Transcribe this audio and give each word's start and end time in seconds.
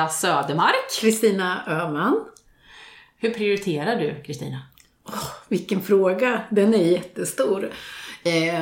Ida 0.00 0.08
Södermark. 0.08 0.90
Kristina 1.00 1.62
Öhman. 1.66 2.24
Hur 3.18 3.30
prioriterar 3.30 3.96
du, 3.96 4.22
Kristina? 4.22 4.62
Oh, 5.06 5.28
vilken 5.48 5.82
fråga, 5.82 6.40
den 6.50 6.74
är 6.74 6.84
jättestor. 6.84 7.70
Eh, 8.22 8.54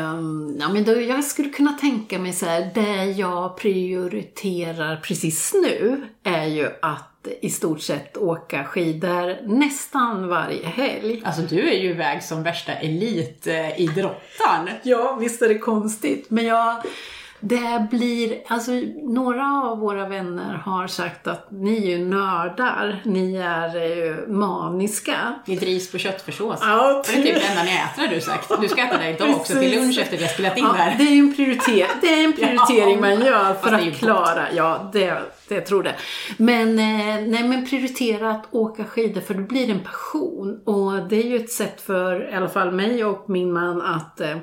ja, 0.59 0.69
men 0.73 0.85
då, 0.85 1.01
jag 1.01 1.25
skulle 1.25 1.49
kunna 1.49 1.73
tänka 1.73 2.19
mig 2.19 2.33
så 2.33 2.47
här, 2.47 2.71
det 2.75 3.05
jag 3.05 3.57
prioriterar 3.57 4.97
precis 4.97 5.55
nu 5.55 6.07
är 6.23 6.45
ju 6.45 6.69
att 6.83 7.29
i 7.41 7.51
stort 7.51 7.81
sett 7.81 8.17
åka 8.17 8.65
skidor 8.65 9.47
nästan 9.47 10.29
varje 10.29 10.67
helg. 10.67 11.23
Alltså 11.25 11.43
du 11.43 11.69
är 11.69 11.79
ju 11.79 11.91
iväg 11.91 12.23
som 12.23 12.43
värsta 12.43 12.73
elitidrottaren. 12.73 14.69
ja, 14.83 15.17
visst 15.21 15.43
är 15.43 15.49
det 15.49 15.59
konstigt. 15.59 16.31
Men 16.31 16.47
jag 16.47 16.83
det 17.41 17.87
blir, 17.91 18.43
alltså 18.47 18.73
några 19.03 19.63
av 19.63 19.79
våra 19.79 20.09
vänner 20.09 20.55
har 20.55 20.87
sagt 20.87 21.27
att 21.27 21.47
ni 21.51 21.77
är 21.77 21.99
ju 21.99 22.05
nördar, 22.05 23.03
ni 23.05 23.37
är 23.37 23.77
eh, 23.77 24.29
maniska. 24.29 25.35
Ni 25.47 25.57
drivs 25.57 25.93
på 25.93 25.99
köttfärssås. 25.99 26.59
Ja, 26.63 27.03
det 27.07 27.13
är 27.13 27.23
typ 27.23 27.35
det 27.35 27.47
enda 27.47 27.63
ni 27.63 27.71
äter 27.71 28.03
har 28.03 28.15
du 28.15 28.21
sagt. 28.21 28.61
Du 28.61 28.69
ska 28.69 28.83
äta 28.83 28.99
det 28.99 29.11
idag 29.11 29.31
också 29.31 29.53
till 29.53 29.81
lunch 29.81 29.99
efter 29.99 30.17
vi 30.17 30.23
har 30.23 30.31
spelat 30.31 30.59
in 30.59 30.65
ja, 30.65 30.73
här. 30.73 30.99
Det 30.99 31.05
är 31.05 31.11
ju 31.11 31.21
en, 31.21 31.35
prioriter 31.35 31.87
det 32.01 32.07
är 32.07 32.25
en 32.25 32.33
prioritering 32.33 32.95
ja, 32.95 33.01
man 33.01 33.21
gör 33.27 33.55
för 33.55 33.73
att 33.73 33.95
klara, 33.95 34.53
ja 34.53 34.91
det, 34.93 35.19
det 35.49 35.61
tror 35.61 35.83
det. 35.83 35.95
Men, 36.37 36.69
eh, 36.79 37.27
nej, 37.27 37.49
men 37.49 37.67
prioritera 37.67 38.31
att 38.31 38.47
åka 38.51 38.85
skidor 38.85 39.21
för 39.21 39.35
det 39.35 39.43
blir 39.43 39.71
en 39.71 39.81
passion. 39.81 40.61
Och 40.65 41.09
det 41.09 41.17
är 41.17 41.27
ju 41.27 41.37
ett 41.37 41.53
sätt 41.53 41.81
för 41.81 42.33
i 42.33 42.35
alla 42.35 42.49
fall 42.49 42.73
mig 42.73 43.05
och 43.05 43.31
min 43.31 43.53
man 43.53 43.83
att 43.83 44.21
eh, 44.21 44.37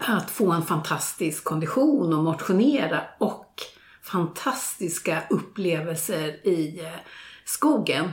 att 0.00 0.30
få 0.30 0.52
en 0.52 0.62
fantastisk 0.62 1.44
kondition 1.44 2.12
och 2.12 2.24
motionera 2.24 3.00
och 3.18 3.54
fantastiska 4.02 5.22
upplevelser 5.30 6.46
i 6.48 6.80
eh, 6.80 7.00
skogen. 7.44 8.12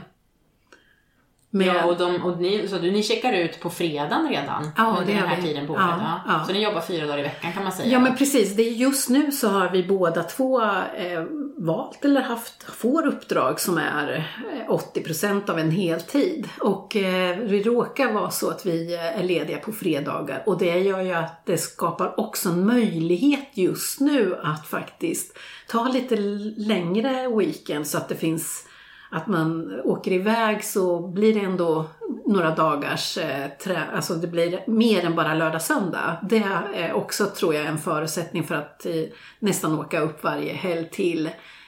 Med... 1.54 1.66
Ja, 1.66 1.84
och, 1.84 1.98
de, 1.98 2.22
och 2.22 2.40
ni, 2.40 2.68
så 2.68 2.78
ni 2.78 3.02
checkar 3.02 3.32
ut 3.32 3.60
på 3.60 3.70
fredagen 3.70 4.28
redan? 4.28 4.70
Ja, 4.76 4.96
det 5.06 5.12
den 5.12 5.22
här 5.22 5.36
vi. 5.36 5.42
tiden 5.42 5.66
på 5.66 5.72
året? 5.72 5.84
Ja, 5.88 6.20
ja. 6.26 6.44
Så 6.46 6.52
ni 6.52 6.62
jobbar 6.64 6.80
fyra 6.80 7.06
dagar 7.06 7.18
i 7.18 7.22
veckan 7.22 7.52
kan 7.52 7.62
man 7.62 7.72
säga? 7.72 7.88
Ja, 7.88 7.98
men 7.98 8.16
precis. 8.16 8.56
Det 8.56 8.62
är 8.62 8.72
just 8.72 9.08
nu 9.08 9.32
så 9.32 9.48
har 9.48 9.70
vi 9.70 9.82
båda 9.82 10.22
två 10.22 10.62
eh, 10.62 11.24
valt 11.56 12.04
eller 12.04 12.20
haft, 12.20 12.62
får 12.62 13.06
uppdrag 13.06 13.60
som 13.60 13.78
är 13.78 14.30
80% 14.68 15.42
eh, 15.44 15.50
av 15.50 15.58
en 15.58 15.70
heltid. 15.70 16.48
Och 16.60 16.96
eh, 16.96 17.38
det 17.38 17.62
råkar 17.62 18.12
vara 18.12 18.30
så 18.30 18.50
att 18.50 18.66
vi 18.66 18.94
eh, 18.94 19.18
är 19.20 19.22
lediga 19.22 19.58
på 19.58 19.72
fredagar 19.72 20.42
och 20.46 20.58
det 20.58 20.78
gör 20.78 21.00
ju 21.00 21.12
att 21.12 21.46
det 21.46 21.58
skapar 21.58 22.20
också 22.20 22.48
en 22.48 22.66
möjlighet 22.66 23.48
just 23.54 24.00
nu 24.00 24.36
att 24.42 24.66
faktiskt 24.66 25.38
ta 25.68 25.88
lite 25.88 26.16
längre 26.56 27.28
weekend 27.36 27.86
så 27.86 27.98
att 27.98 28.08
det 28.08 28.16
finns 28.16 28.66
att 29.12 29.26
man 29.26 29.80
åker 29.84 30.12
iväg 30.12 30.64
så 30.64 31.08
blir 31.08 31.34
det 31.34 31.40
ändå 31.40 31.86
några 32.26 32.54
dagars 32.54 33.18
eh, 33.18 33.48
trä, 33.48 33.82
alltså 33.94 34.14
det 34.14 34.26
blir 34.26 34.64
mer 34.66 35.04
än 35.04 35.14
bara 35.14 35.34
lördag 35.34 35.62
söndag. 35.62 36.16
Det 36.22 36.44
är 36.74 36.92
också 36.92 37.26
tror 37.26 37.54
jag 37.54 37.66
en 37.66 37.78
förutsättning 37.78 38.44
för 38.44 38.54
att 38.54 38.86
eh, 38.86 39.02
nästan 39.38 39.78
åka 39.78 40.00
upp 40.00 40.24
varje 40.24 40.52
helg 40.52 40.88
till 40.90 41.26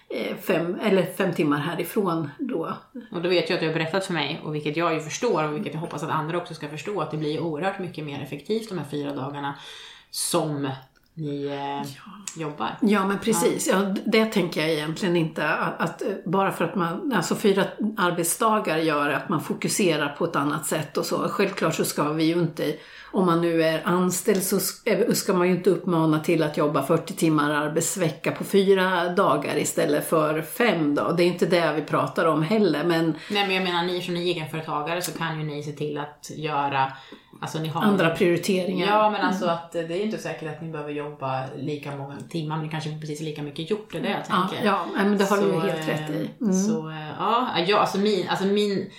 eh, 0.09 0.37
fem, 0.37 0.78
eller 0.83 1.03
fem 1.03 1.33
timmar 1.33 1.59
härifrån 1.59 2.31
då. 2.39 2.72
Och 3.12 3.22
då 3.22 3.28
vet 3.28 3.50
jag 3.50 3.56
att 3.56 3.61
du 3.61 3.67
har 3.67 3.75
berättat 3.75 4.05
för 4.05 4.12
mig, 4.12 4.41
och 4.45 4.55
vilket 4.55 4.77
jag 4.77 4.95
ju 4.95 5.00
förstår 5.00 5.45
och 5.45 5.56
vilket 5.56 5.75
jag 5.75 5.81
hoppas 5.81 6.03
att 6.03 6.11
andra 6.11 6.39
också 6.39 6.55
ska 6.55 6.69
förstå, 6.69 7.00
att 7.00 7.11
det 7.11 7.17
blir 7.17 7.41
oerhört 7.41 7.78
mycket 7.78 8.05
mer 8.05 8.22
effektivt 8.22 8.69
de 8.69 8.78
här 8.78 8.87
fyra 8.91 9.15
dagarna 9.15 9.55
som 10.11 10.70
ni 11.14 11.47
eh, 11.47 11.91
jobbar. 12.41 12.78
Ja, 12.80 13.06
men 13.06 13.19
precis. 13.19 13.69
Ja. 13.69 13.82
ja. 13.82 13.94
det 14.06 14.25
tänker 14.25 14.60
jag 14.60 14.70
egentligen 14.70 15.16
inte. 15.16 15.48
Att, 15.48 15.80
att, 15.80 16.02
bara 16.25 16.52
för 16.52 16.64
att 16.64 16.75
man, 16.75 17.12
alltså 17.12 17.34
fyra 17.34 17.64
arbetsdagar 17.97 18.78
gör 18.78 19.10
att 19.10 19.28
man 19.28 19.41
fokuserar 19.41 20.08
på 20.08 20.24
ett 20.24 20.36
annat 20.36 20.66
sätt 20.66 20.97
och 20.97 21.06
så. 21.06 21.28
Självklart 21.28 21.74
så 21.74 21.84
ska 21.84 22.12
vi 22.12 22.24
ju 22.24 22.41
inte 22.41 22.76
om 23.14 23.26
man 23.26 23.41
nu 23.41 23.62
är 23.62 23.82
anställd 23.84 24.42
så 24.42 24.60
ska 25.14 25.34
man 25.34 25.48
ju 25.48 25.54
inte 25.54 25.70
uppmana 25.70 26.20
till 26.20 26.42
att 26.42 26.56
jobba 26.56 26.82
40 26.82 27.14
timmar 27.14 27.50
arbetsvecka 27.50 28.32
på 28.32 28.44
fyra 28.44 29.08
dagar 29.08 29.56
istället 29.56 30.08
för 30.08 30.42
fem 30.42 30.94
dagar. 30.94 31.16
Det 31.16 31.22
är 31.22 31.26
inte 31.26 31.47
det 31.47 31.72
vi 31.76 31.82
pratar 31.82 32.24
om 32.24 32.42
heller. 32.42 32.84
Men... 32.84 33.14
Nej 33.30 33.47
men 33.47 33.54
jag 33.54 33.64
menar 33.64 33.82
ni 33.82 34.03
som 34.03 34.16
egenföretagare 34.16 35.03
så 35.03 35.19
kan 35.19 35.41
ju 35.41 35.47
ni 35.47 35.62
se 35.62 35.72
till 35.72 35.98
att 35.98 36.30
göra 36.36 36.92
alltså, 37.41 37.58
ni 37.58 37.69
har 37.69 37.82
andra 37.82 38.10
prioriteringar. 38.10 38.86
Ja 38.86 39.10
men 39.10 39.20
alltså 39.20 39.47
att 39.47 39.72
det 39.72 39.78
är 39.78 40.04
inte 40.04 40.19
säkert 40.19 40.48
att 40.56 40.62
ni 40.62 40.69
behöver 40.69 40.91
jobba 40.91 41.03
lika 41.56 41.97
många 41.97 42.16
timmar 42.31 42.56
men 42.56 42.70
kanske 42.70 43.00
precis 43.00 43.20
lika 43.20 43.42
mycket 43.42 43.70
gjort. 43.70 43.92
Det 43.92 43.98
är 43.98 44.03
det 44.03 44.10
jag 44.10 44.25
tänker. 44.25 44.66
Ja, 44.66 44.87
ja 44.97 45.04
men 45.04 45.19
det 45.19 45.25
har 45.25 45.37
så, 45.37 45.42
du 45.42 45.53
ju 45.53 45.60
helt 45.60 45.88
rätt 45.88 46.10
i. 46.10 46.31
Mm. 46.41 46.53
Så 46.53 46.94
ja, 47.19 47.48
ja 47.66 47.78
alltså 47.78 47.98
min, 47.98 48.28
alltså 48.28 48.47
min 48.47 48.91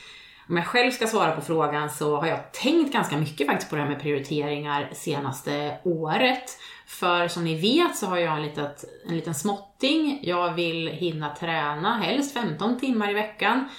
om 0.49 0.57
jag 0.57 0.65
själv 0.65 0.91
ska 0.91 1.07
svara 1.07 1.31
på 1.31 1.41
frågan 1.41 1.89
så 1.89 2.17
har 2.17 2.27
jag 2.27 2.51
tänkt 2.51 2.93
ganska 2.93 3.17
mycket 3.17 3.47
faktiskt 3.47 3.69
på 3.69 3.75
det 3.75 3.81
här 3.81 3.89
med 3.89 4.01
prioriteringar 4.01 4.89
senaste 4.93 5.77
året. 5.83 6.57
För 6.87 7.27
som 7.27 7.43
ni 7.43 7.55
vet 7.55 7.95
så 7.95 8.05
har 8.05 8.17
jag 8.17 8.35
en, 8.35 8.43
litet, 8.43 8.85
en 9.07 9.15
liten 9.15 9.35
småtting. 9.35 10.19
Jag 10.23 10.53
vill 10.53 10.87
hinna 10.87 11.35
träna, 11.35 11.97
helst 11.97 12.33
15 12.33 12.79
timmar 12.79 13.09
i 13.09 13.13
veckan. 13.13 13.69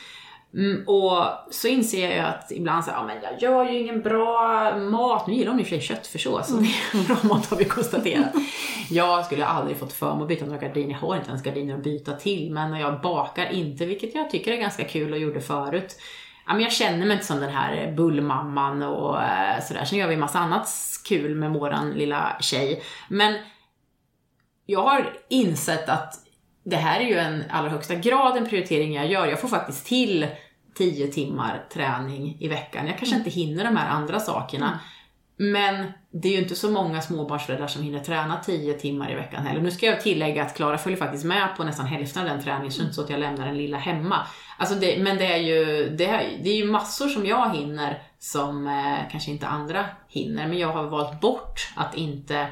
Mm, 0.56 0.88
och 0.88 1.24
så 1.50 1.68
inser 1.68 2.02
jag 2.02 2.14
ju 2.14 2.20
att 2.20 2.52
ibland 2.52 2.84
så 2.84 2.90
ja 2.90 3.06
men 3.06 3.16
jag 3.22 3.42
gör 3.42 3.72
ju 3.72 3.78
ingen 3.78 4.02
bra 4.02 4.76
mat. 4.78 5.26
Nu 5.26 5.34
gillar 5.34 5.50
hon 5.50 5.60
i 5.60 5.62
och 5.62 5.66
för 5.66 5.76
sig 5.76 5.80
köttfärssås, 5.80 6.48
så 6.48 6.56
det 6.56 6.98
är 6.98 7.06
bra 7.06 7.16
mat 7.22 7.50
har 7.50 7.56
vi 7.56 7.64
konstaterat. 7.64 8.32
Jag 8.90 9.24
skulle 9.24 9.46
aldrig 9.46 9.76
fått 9.76 9.92
för 9.92 10.14
mig 10.14 10.22
att 10.22 10.28
byta 10.28 10.44
några 10.44 10.58
gardiner, 10.58 10.90
jag 10.90 10.98
har 10.98 11.16
inte 11.16 11.28
ens 11.28 11.42
gardiner 11.42 11.74
att 11.74 11.82
byta 11.82 12.12
till. 12.12 12.50
Men 12.50 12.80
jag 12.80 13.00
bakar 13.00 13.46
inte, 13.52 13.86
vilket 13.86 14.14
jag 14.14 14.30
tycker 14.30 14.52
är 14.52 14.56
ganska 14.56 14.84
kul 14.84 15.12
och 15.12 15.18
gjorde 15.18 15.40
förut 15.40 15.96
ja, 16.46 16.52
men 16.52 16.62
jag 16.62 16.72
känner 16.72 17.06
mig 17.06 17.12
inte 17.12 17.26
som 17.26 17.40
den 17.40 17.50
här 17.50 17.92
bullmamman 17.92 18.82
och 18.82 19.22
eh, 19.22 19.62
sådär. 19.62 19.84
Sen 19.84 19.98
gör 19.98 20.08
vi 20.08 20.16
massa 20.16 20.38
annat 20.38 20.68
kul 21.08 21.34
med 21.34 21.50
våran 21.50 21.90
lilla 21.90 22.36
tjej. 22.40 22.82
Men 23.08 23.34
jag 24.66 24.82
har 24.82 25.12
insett 25.28 25.88
att 25.88 26.14
det 26.64 26.76
här 26.76 27.00
är 27.00 27.04
ju 27.04 27.18
en 27.18 27.44
allra 27.50 27.70
högsta 27.70 27.94
grad 27.94 28.36
en 28.36 28.48
prioritering 28.48 28.94
jag 28.94 29.06
gör. 29.06 29.26
Jag 29.26 29.40
får 29.40 29.48
faktiskt 29.48 29.86
till 29.86 30.26
10 30.78 31.06
timmar 31.06 31.66
träning 31.72 32.36
i 32.40 32.48
veckan. 32.48 32.86
Jag 32.86 32.98
kanske 32.98 33.16
mm. 33.16 33.26
inte 33.26 33.40
hinner 33.40 33.64
de 33.64 33.76
här 33.76 33.90
andra 33.90 34.20
sakerna. 34.20 34.66
Mm. 34.66 34.78
Men 35.38 35.92
det 36.10 36.28
är 36.28 36.32
ju 36.32 36.38
inte 36.38 36.54
så 36.54 36.70
många 36.70 37.02
småbarnsföräldrar 37.02 37.66
som 37.66 37.82
hinner 37.82 38.00
träna 38.00 38.36
10 38.36 38.74
timmar 38.74 39.12
i 39.12 39.14
veckan 39.14 39.46
heller. 39.46 39.60
Nu 39.60 39.70
ska 39.70 39.86
jag 39.86 40.00
tillägga 40.00 40.42
att 40.42 40.56
Klara 40.56 40.78
följer 40.78 40.98
faktiskt 40.98 41.24
med 41.24 41.56
på 41.56 41.64
nästan 41.64 41.86
hälften 41.86 42.22
av 42.22 42.28
den 42.28 42.42
träningen, 42.42 42.72
så 42.72 42.78
det 42.78 42.82
är 42.82 42.84
inte 42.84 42.94
så 42.94 43.02
att 43.02 43.10
jag 43.10 43.20
lämnar 43.20 43.46
den 43.46 43.58
lilla 43.58 43.78
hemma. 43.78 44.26
Alltså 44.58 44.74
det, 44.74 45.02
men 45.02 45.18
det 45.18 45.32
är, 45.32 45.36
ju, 45.36 45.88
det, 45.96 46.06
är, 46.06 46.42
det 46.42 46.50
är 46.50 46.56
ju 46.56 46.70
massor 46.70 47.08
som 47.08 47.26
jag 47.26 47.56
hinner 47.56 48.02
som 48.18 48.66
eh, 48.66 49.10
kanske 49.10 49.30
inte 49.30 49.46
andra 49.46 49.84
hinner. 50.08 50.48
Men 50.48 50.58
jag 50.58 50.72
har 50.72 50.84
valt 50.84 51.20
bort 51.20 51.72
att 51.76 51.94
inte 51.94 52.46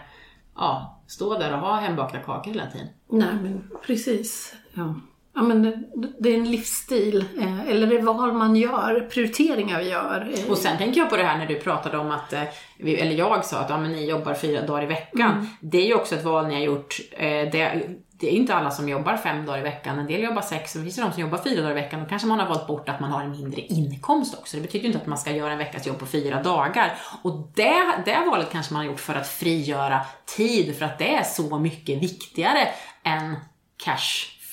ja, 0.56 1.00
stå 1.06 1.38
där 1.38 1.52
och 1.52 1.58
ha 1.58 1.76
hembakta 1.76 2.18
kakor 2.18 2.50
hela 2.50 2.66
tiden. 2.66 2.88
Nej, 3.08 3.34
men 3.42 3.70
precis. 3.86 4.54
Ja. 4.74 4.94
Ja, 5.36 5.42
men 5.42 5.84
det 6.18 6.28
är 6.28 6.34
en 6.34 6.50
livsstil, 6.50 7.24
eh, 7.40 7.68
eller 7.68 7.86
det 7.86 7.96
är 7.96 8.02
val 8.02 8.32
man 8.32 8.56
gör, 8.56 9.08
prioriteringar 9.10 9.78
vi 9.78 9.88
gör. 9.88 10.34
Och 10.48 10.58
sen 10.58 10.78
tänker 10.78 11.00
jag 11.00 11.10
på 11.10 11.16
det 11.16 11.24
här 11.24 11.38
när 11.38 11.46
du 11.46 11.54
pratade 11.54 11.98
om 11.98 12.10
att, 12.10 12.32
eh, 12.32 12.42
eller 12.78 13.12
jag 13.12 13.44
sa 13.44 13.58
att 13.58 13.70
ja, 13.70 13.78
men 13.78 13.92
ni 13.92 14.08
jobbar 14.08 14.34
fyra 14.34 14.66
dagar 14.66 14.82
i 14.82 14.86
veckan. 14.86 15.32
Mm. 15.32 15.46
Det 15.60 15.78
är 15.78 15.86
ju 15.86 15.94
också 15.94 16.14
ett 16.14 16.24
val 16.24 16.46
ni 16.46 16.54
har 16.54 16.62
gjort. 16.62 16.96
Det, 17.18 17.86
det 18.20 18.26
är 18.26 18.30
inte 18.30 18.54
alla 18.54 18.70
som 18.70 18.88
jobbar 18.88 19.16
fem 19.16 19.46
dagar 19.46 19.58
i 19.58 19.62
veckan. 19.62 19.98
En 19.98 20.06
del 20.06 20.22
jobbar 20.22 20.42
sex 20.42 20.74
och 20.74 20.78
det 20.78 20.84
finns 20.84 20.96
de 20.96 21.12
som 21.12 21.22
jobbar 21.22 21.38
fyra 21.38 21.62
dagar 21.62 21.78
i 21.78 21.80
veckan. 21.80 22.00
Då 22.00 22.06
kanske 22.06 22.28
man 22.28 22.40
har 22.40 22.46
valt 22.46 22.66
bort 22.66 22.88
att 22.88 23.00
man 23.00 23.10
har 23.10 23.22
en 23.22 23.30
mindre 23.30 23.60
inkomst 23.60 24.38
också. 24.38 24.56
Det 24.56 24.62
betyder 24.62 24.82
ju 24.82 24.86
inte 24.86 24.98
att 24.98 25.06
man 25.06 25.18
ska 25.18 25.30
göra 25.30 25.52
en 25.52 25.58
veckas 25.58 25.86
jobb 25.86 25.98
på 25.98 26.06
fyra 26.06 26.42
dagar. 26.42 26.98
Och 27.22 27.52
det, 27.54 28.02
det 28.04 28.24
valet 28.30 28.50
kanske 28.52 28.72
man 28.72 28.84
har 28.84 28.90
gjort 28.90 29.00
för 29.00 29.14
att 29.14 29.28
frigöra 29.28 30.00
tid, 30.36 30.76
för 30.76 30.84
att 30.84 30.98
det 30.98 31.14
är 31.14 31.22
så 31.22 31.58
mycket 31.58 32.02
viktigare 32.02 32.68
än 33.02 33.36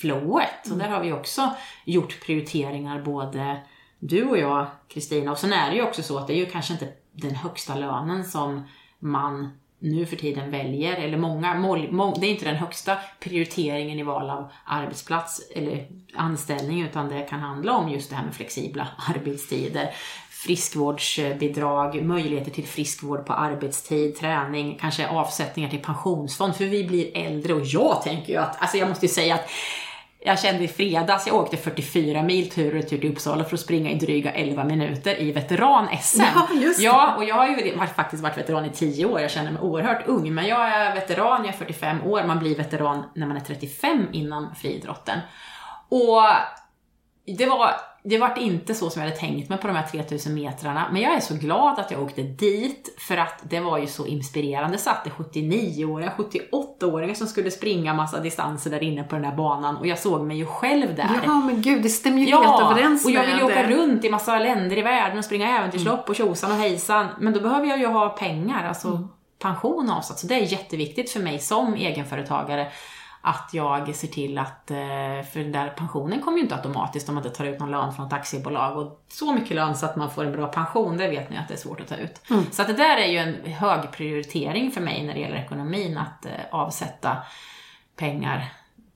cashflowet. 0.02 0.70
Och 0.70 0.78
där 0.78 0.88
har 0.88 1.00
vi 1.00 1.12
också 1.12 1.50
gjort 1.84 2.20
prioriteringar, 2.26 3.02
både 3.02 3.60
du 3.98 4.24
och 4.24 4.38
jag, 4.38 4.66
Kristina. 4.88 5.30
Och 5.30 5.38
sen 5.38 5.52
är 5.52 5.70
det 5.70 5.76
ju 5.76 5.82
också 5.82 6.02
så 6.02 6.18
att 6.18 6.26
det 6.26 6.32
är 6.32 6.38
ju 6.38 6.46
kanske 6.46 6.72
inte 6.72 6.88
den 7.12 7.34
högsta 7.34 7.74
lönen 7.74 8.24
som 8.24 8.68
man 8.98 9.58
nu 9.78 10.06
för 10.06 10.16
tiden 10.16 10.50
väljer, 10.50 10.96
eller 10.96 11.18
många, 11.18 11.54
må, 11.54 12.14
det 12.20 12.26
är 12.26 12.30
inte 12.30 12.44
den 12.44 12.56
högsta 12.56 12.96
prioriteringen 13.20 13.98
i 13.98 14.02
val 14.02 14.30
av 14.30 14.52
arbetsplats 14.64 15.50
eller 15.54 15.88
anställning, 16.14 16.82
utan 16.82 17.08
det 17.08 17.22
kan 17.22 17.40
handla 17.40 17.76
om 17.76 17.88
just 17.88 18.10
det 18.10 18.16
här 18.16 18.24
med 18.24 18.34
flexibla 18.34 18.88
arbetstider, 19.08 19.90
friskvårdsbidrag, 20.30 22.02
möjligheter 22.02 22.50
till 22.50 22.66
friskvård 22.66 23.26
på 23.26 23.32
arbetstid, 23.32 24.16
träning, 24.16 24.78
kanske 24.80 25.08
avsättningar 25.08 25.70
till 25.70 25.82
pensionsfond, 25.82 26.56
för 26.56 26.64
vi 26.64 26.84
blir 26.84 27.16
äldre 27.16 27.54
och 27.54 27.64
jag 27.64 28.02
tänker 28.02 28.32
ju 28.32 28.38
att, 28.38 28.62
alltså 28.62 28.76
jag 28.76 28.88
måste 28.88 29.06
ju 29.06 29.12
säga 29.12 29.34
att 29.34 29.50
jag 30.24 30.38
kände 30.38 30.64
i 30.64 30.68
fredags, 30.68 31.26
jag 31.26 31.36
åkte 31.36 31.56
44 31.56 32.22
mil 32.22 32.50
tur 32.50 32.66
och 32.68 32.74
retur 32.74 32.98
till 32.98 33.10
Uppsala 33.12 33.44
för 33.44 33.54
att 33.54 33.60
springa 33.60 33.90
i 33.90 33.94
dryga 33.94 34.32
11 34.32 34.64
minuter 34.64 35.20
i 35.20 35.32
veteran-SM. 35.32 36.22
Ja, 36.34 36.48
just 36.54 36.78
det. 36.78 36.84
ja, 36.84 37.14
och 37.16 37.24
jag 37.24 37.34
har 37.34 37.48
ju 37.48 37.78
faktiskt 37.96 38.22
varit 38.22 38.38
veteran 38.38 38.64
i 38.64 38.70
10 38.70 39.06
år, 39.06 39.20
jag 39.20 39.30
känner 39.30 39.50
mig 39.50 39.62
oerhört 39.62 40.06
ung, 40.06 40.34
men 40.34 40.46
jag 40.46 40.68
är 40.68 40.94
veteran, 40.94 41.44
jag 41.44 41.54
är 41.54 41.58
45 41.58 42.02
år, 42.02 42.24
man 42.24 42.38
blir 42.38 42.56
veteran 42.56 43.04
när 43.14 43.26
man 43.26 43.36
är 43.36 43.40
35 43.40 44.08
inom 44.12 44.54
friidrotten. 44.54 45.18
Och 45.88 46.22
det 47.36 47.46
var 47.46 47.70
det 48.04 48.18
vart 48.18 48.38
inte 48.38 48.74
så 48.74 48.90
som 48.90 49.02
jag 49.02 49.08
hade 49.08 49.20
tänkt 49.20 49.48
mig 49.48 49.58
på 49.58 49.66
de 49.66 49.76
här 49.76 49.86
3000 49.86 50.34
metrarna, 50.34 50.88
men 50.92 51.02
jag 51.02 51.14
är 51.14 51.20
så 51.20 51.34
glad 51.34 51.78
att 51.78 51.90
jag 51.90 52.02
åkte 52.02 52.22
dit 52.22 52.94
för 52.98 53.16
att 53.16 53.40
det 53.42 53.60
var 53.60 53.78
ju 53.78 53.86
så 53.86 54.06
inspirerande. 54.06 54.78
Satt 54.78 55.04
det 55.04 55.10
79-åriga, 55.10 56.12
78-åringar 56.16 57.14
som 57.14 57.26
skulle 57.26 57.50
springa 57.50 57.94
massa 57.94 58.20
distanser 58.20 58.70
där 58.70 58.82
inne 58.82 59.02
på 59.04 59.14
den 59.14 59.24
här 59.24 59.36
banan 59.36 59.76
och 59.76 59.86
jag 59.86 59.98
såg 59.98 60.26
mig 60.26 60.36
ju 60.36 60.46
själv 60.46 60.94
där. 60.96 61.20
Ja 61.24 61.34
men 61.34 61.62
gud, 61.62 61.82
det 61.82 61.88
stämmer 61.88 62.18
ju 62.18 62.28
ja, 62.28 62.42
helt 62.42 62.72
överens 62.72 63.04
med 63.04 63.10
och 63.10 63.22
jag 63.22 63.26
vill 63.26 63.38
ju 63.38 63.44
åka 63.44 63.68
runt 63.68 64.04
i 64.04 64.10
massa 64.10 64.38
länder 64.38 64.78
i 64.78 64.82
världen 64.82 65.18
och 65.18 65.24
springa 65.24 65.58
äventyrslopp 65.58 66.08
och 66.08 66.16
tjosan 66.16 66.52
och 66.52 66.58
hejsan. 66.58 67.06
Men 67.20 67.32
då 67.32 67.40
behöver 67.40 67.66
jag 67.66 67.78
ju 67.78 67.86
ha 67.86 68.08
pengar, 68.08 68.68
alltså 68.68 68.88
mm. 68.88 69.08
pension 69.38 69.90
avsatt. 69.90 70.18
Så 70.18 70.26
det 70.26 70.34
är 70.34 70.40
jätteviktigt 70.40 71.10
för 71.10 71.20
mig 71.20 71.38
som 71.38 71.74
egenföretagare 71.74 72.66
att 73.24 73.50
jag 73.52 73.94
ser 73.94 74.08
till 74.08 74.38
att, 74.38 74.70
eh, 74.70 74.76
för 75.32 75.38
den 75.40 75.52
där 75.52 75.68
pensionen 75.68 76.20
kommer 76.20 76.38
ju 76.38 76.42
inte 76.42 76.54
automatiskt 76.54 77.08
om 77.08 77.14
man 77.14 77.24
inte 77.24 77.36
tar 77.36 77.44
ut 77.44 77.60
någon 77.60 77.70
lön 77.70 77.92
från 77.92 78.06
ett 78.06 78.12
aktiebolag 78.12 78.78
och 78.78 79.04
så 79.08 79.32
mycket 79.32 79.56
lön 79.56 79.76
så 79.76 79.86
att 79.86 79.96
man 79.96 80.10
får 80.10 80.24
en 80.24 80.32
bra 80.32 80.46
pension, 80.46 80.96
det 80.96 81.08
vet 81.08 81.30
ni 81.30 81.36
att 81.36 81.48
det 81.48 81.54
är 81.54 81.58
svårt 81.58 81.80
att 81.80 81.88
ta 81.88 81.96
ut. 81.96 82.30
Mm. 82.30 82.44
Så 82.50 82.62
att 82.62 82.68
det 82.68 82.74
där 82.74 82.96
är 82.96 83.06
ju 83.06 83.18
en 83.18 83.52
hög 83.52 83.92
prioritering 83.92 84.70
för 84.70 84.80
mig 84.80 85.06
när 85.06 85.14
det 85.14 85.20
gäller 85.20 85.36
ekonomin, 85.36 85.98
att 85.98 86.26
eh, 86.26 86.32
avsätta 86.50 87.16
pengar 87.96 88.52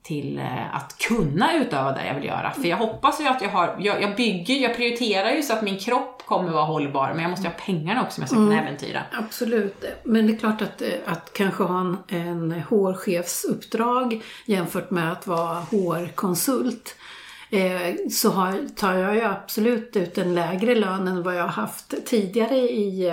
till 0.07 0.39
eh, 0.39 0.75
att 0.75 0.97
kunna 0.97 1.57
utöva 1.57 1.91
det 1.91 2.07
jag 2.07 2.15
vill 2.15 2.25
göra. 2.25 2.51
För 2.51 2.67
jag 2.67 2.77
hoppas 2.77 3.21
ju 3.21 3.27
att 3.27 3.41
jag 3.41 3.49
har, 3.49 3.75
jag, 3.79 4.01
jag 4.01 4.15
bygger, 4.15 4.55
jag 4.55 4.75
prioriterar 4.75 5.31
ju 5.31 5.41
så 5.41 5.53
att 5.53 5.61
min 5.61 5.79
kropp 5.79 6.23
kommer 6.25 6.51
vara 6.51 6.63
hållbar, 6.63 7.11
men 7.13 7.21
jag 7.21 7.29
måste 7.29 7.47
ha 7.47 7.55
pengarna 7.65 8.03
också 8.03 8.19
om 8.19 8.21
jag 8.21 8.29
ska 8.29 8.35
kunna 8.35 8.53
mm, 8.53 8.65
äventyra. 8.65 9.01
Absolut, 9.11 9.85
men 10.03 10.27
det 10.27 10.33
är 10.33 10.37
klart 10.37 10.61
att, 10.61 10.81
eh, 10.81 10.89
att 11.05 11.33
kanske 11.33 11.63
ha 11.63 11.79
en, 11.79 11.97
en 12.07 12.51
HR-chefsuppdrag 12.69 14.21
jämfört 14.45 14.91
med 14.91 15.11
att 15.11 15.27
vara 15.27 15.55
HR-konsult 15.55 16.95
Eh, 16.95 17.06
Eh, 17.49 17.95
så 18.09 18.29
har, 18.29 18.75
tar 18.75 18.93
jag 18.93 19.15
ju 19.15 19.21
absolut 19.21 19.95
ut 19.95 20.17
en 20.17 20.35
lägre 20.35 20.75
lön 20.75 21.07
än 21.07 21.23
vad 21.23 21.35
jag 21.35 21.43
har 21.43 21.49
haft 21.49 22.05
tidigare 22.05 22.57
i, 22.57 23.07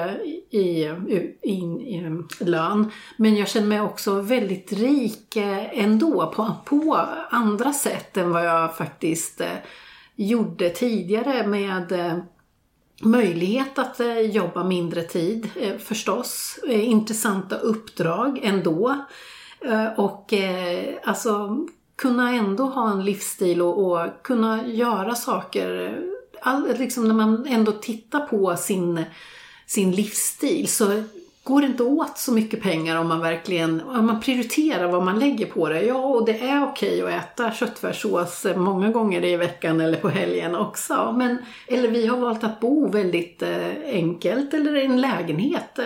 i, 0.50 0.58
i, 0.58 0.84
i, 1.42 1.54
i 1.96 2.22
lön. 2.38 2.90
Men 3.16 3.36
jag 3.36 3.48
känner 3.48 3.66
mig 3.66 3.80
också 3.80 4.20
väldigt 4.20 4.72
rik 4.72 5.36
eh, 5.36 5.78
ändå 5.78 6.32
på, 6.36 6.54
på 6.64 7.06
andra 7.30 7.72
sätt 7.72 8.16
än 8.16 8.30
vad 8.30 8.46
jag 8.46 8.76
faktiskt 8.76 9.40
eh, 9.40 9.48
gjorde 10.16 10.70
tidigare 10.70 11.46
med 11.46 12.22
möjlighet 13.02 13.78
att 13.78 14.00
jobba 14.32 14.64
mindre 14.64 15.02
tid 15.02 15.50
förstås. 15.78 16.58
Intressanta 16.68 17.56
uppdrag 17.56 18.40
ändå. 18.42 19.04
Och 19.96 20.32
alltså 21.04 21.58
kunna 21.96 22.34
ändå 22.34 22.64
ha 22.64 22.90
en 22.90 23.04
livsstil 23.04 23.62
och, 23.62 23.86
och 23.86 24.22
kunna 24.22 24.66
göra 24.66 25.14
saker. 25.14 25.98
All, 26.40 26.78
liksom 26.78 27.08
när 27.08 27.14
man 27.14 27.46
ändå 27.46 27.72
tittar 27.72 28.20
på 28.20 28.56
sin, 28.56 29.04
sin 29.66 29.92
livsstil 29.92 30.68
så 30.68 31.02
går 31.44 31.60
det 31.60 31.66
inte 31.66 31.82
åt 31.82 32.18
så 32.18 32.32
mycket 32.32 32.62
pengar 32.62 32.96
om 32.96 33.08
man 33.08 33.20
verkligen 33.20 33.80
om 33.80 34.06
man 34.06 34.20
prioriterar 34.20 34.88
vad 34.88 35.02
man 35.02 35.18
lägger 35.18 35.46
på 35.46 35.68
det. 35.68 35.82
Ja, 35.82 35.96
och 35.96 36.26
det 36.26 36.40
är 36.40 36.64
okej 36.64 37.02
att 37.02 37.10
äta 37.10 37.52
köttfärssås 37.52 38.46
många 38.56 38.90
gånger 38.90 39.24
i 39.24 39.36
veckan 39.36 39.80
eller 39.80 39.98
på 39.98 40.08
helgen 40.08 40.54
också. 40.54 41.14
Men, 41.18 41.38
eller 41.66 41.88
vi 41.88 42.06
har 42.06 42.16
valt 42.16 42.44
att 42.44 42.60
bo 42.60 42.88
väldigt 42.88 43.42
eh, 43.42 43.72
enkelt 43.86 44.54
eller 44.54 44.76
i 44.76 44.84
en 44.84 45.00
lägenhet. 45.00 45.78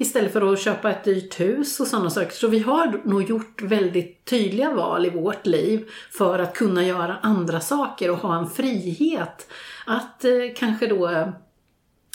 Istället 0.00 0.32
för 0.32 0.52
att 0.52 0.60
köpa 0.60 0.90
ett 0.90 1.04
dyrt 1.04 1.40
hus 1.40 1.80
och 1.80 1.86
sådana 1.86 2.10
saker. 2.10 2.30
Så 2.30 2.48
vi 2.48 2.58
har 2.58 3.00
nog 3.04 3.22
gjort 3.22 3.62
väldigt 3.62 4.24
tydliga 4.24 4.74
val 4.74 5.06
i 5.06 5.10
vårt 5.10 5.46
liv 5.46 5.88
för 6.10 6.38
att 6.38 6.54
kunna 6.54 6.84
göra 6.84 7.16
andra 7.22 7.60
saker 7.60 8.10
och 8.10 8.18
ha 8.18 8.38
en 8.38 8.50
frihet. 8.50 9.50
Att 9.86 10.24
eh, 10.24 10.30
kanske 10.56 10.86
då 10.86 11.32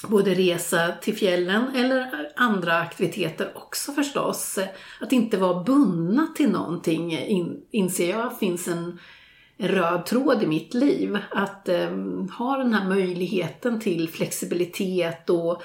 både 0.08 0.34
resa 0.34 0.92
till 1.02 1.16
fjällen 1.16 1.76
eller 1.76 2.32
andra 2.36 2.78
aktiviteter 2.80 3.52
också 3.56 3.92
förstås. 3.92 4.60
Att 5.02 5.12
inte 5.12 5.38
vara 5.38 5.64
bundna 5.64 6.28
till 6.36 6.50
någonting 6.50 7.18
in, 7.20 7.62
inser 7.72 8.10
jag 8.10 8.40
finns 8.40 8.68
en 8.68 9.00
röd 9.58 10.06
tråd 10.06 10.44
i 10.44 10.48
mitt 10.48 10.74
liv. 10.74 11.18
Att 11.32 11.70
eh, 11.70 11.90
ha 12.38 12.58
den 12.58 12.74
här 12.74 12.90
möjligheten 12.90 13.80
till 13.80 14.10
flexibilitet 14.10 15.30
och 15.30 15.64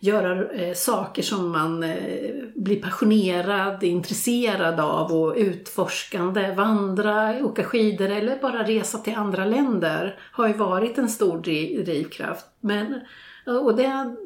göra 0.00 0.50
eh, 0.50 0.74
saker 0.74 1.22
som 1.22 1.52
man 1.52 1.82
eh, 1.82 2.32
blir 2.54 2.82
passionerad, 2.82 3.82
intresserad 3.84 4.80
av 4.80 5.12
och 5.12 5.34
utforskande. 5.36 6.54
Vandra, 6.54 7.44
åka 7.44 7.64
skidor 7.64 8.08
eller 8.08 8.38
bara 8.40 8.64
resa 8.64 8.98
till 8.98 9.14
andra 9.14 9.44
länder 9.44 10.18
har 10.32 10.48
ju 10.48 10.54
varit 10.54 10.98
en 10.98 11.08
stor 11.08 11.38
drivkraft. 11.84 12.46
Men, 12.60 13.00
och 13.46 13.76
det, 13.76 14.16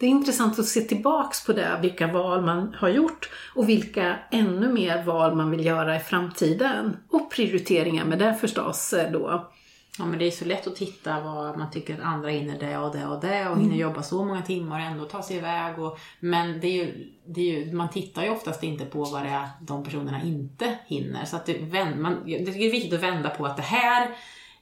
det 0.00 0.06
är 0.06 0.10
intressant 0.10 0.58
att 0.58 0.66
se 0.66 0.80
tillbaks 0.80 1.46
på 1.46 1.52
det, 1.52 1.78
vilka 1.82 2.06
val 2.06 2.42
man 2.42 2.74
har 2.78 2.88
gjort 2.88 3.30
och 3.54 3.68
vilka 3.68 4.16
ännu 4.30 4.72
mer 4.72 5.02
val 5.02 5.36
man 5.36 5.50
vill 5.50 5.66
göra 5.66 5.96
i 5.96 6.00
framtiden. 6.00 6.96
Och 7.08 7.30
prioriteringar 7.30 8.04
med 8.04 8.18
det 8.18 8.34
förstås 8.40 8.92
eh, 8.92 9.12
då. 9.12 9.50
Ja 9.98 10.04
men 10.04 10.18
det 10.18 10.26
är 10.26 10.30
så 10.30 10.44
lätt 10.44 10.66
att 10.66 10.76
titta 10.76 11.20
vad 11.20 11.58
man 11.58 11.70
tycker 11.70 11.94
att 11.94 12.00
andra 12.00 12.28
hinner 12.28 12.58
det 12.58 12.78
och 12.78 12.96
det 12.96 13.06
och 13.06 13.20
det 13.20 13.48
och 13.48 13.56
hinner 13.56 13.74
mm. 13.74 13.78
jobba 13.78 14.02
så 14.02 14.24
många 14.24 14.42
timmar 14.42 14.80
och 14.80 14.86
ändå 14.86 15.04
ta 15.04 15.22
sig 15.22 15.36
iväg. 15.36 15.78
Och, 15.78 15.98
men 16.20 16.60
det 16.60 16.66
är 16.66 16.72
ju, 16.72 17.12
det 17.26 17.40
är 17.40 17.44
ju, 17.44 17.72
man 17.72 17.90
tittar 17.90 18.22
ju 18.22 18.30
oftast 18.30 18.62
inte 18.62 18.84
på 18.84 19.04
vad 19.04 19.22
det 19.22 19.28
är 19.28 19.48
de 19.60 19.84
personerna 19.84 20.22
inte 20.22 20.78
hinner. 20.86 21.24
Så 21.24 21.36
att 21.36 21.46
det, 21.46 21.96
man, 21.96 22.22
det 22.24 22.66
är 22.66 22.70
viktigt 22.70 22.92
att 22.92 23.02
vända 23.02 23.30
på 23.30 23.46
att 23.46 23.56
det 23.56 23.62
här, 23.62 24.02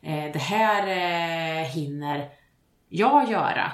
eh, 0.02 0.32
det 0.32 0.38
här 0.38 0.86
eh, 0.88 1.68
hinner 1.68 2.28
jag 2.88 3.30
göra. 3.30 3.72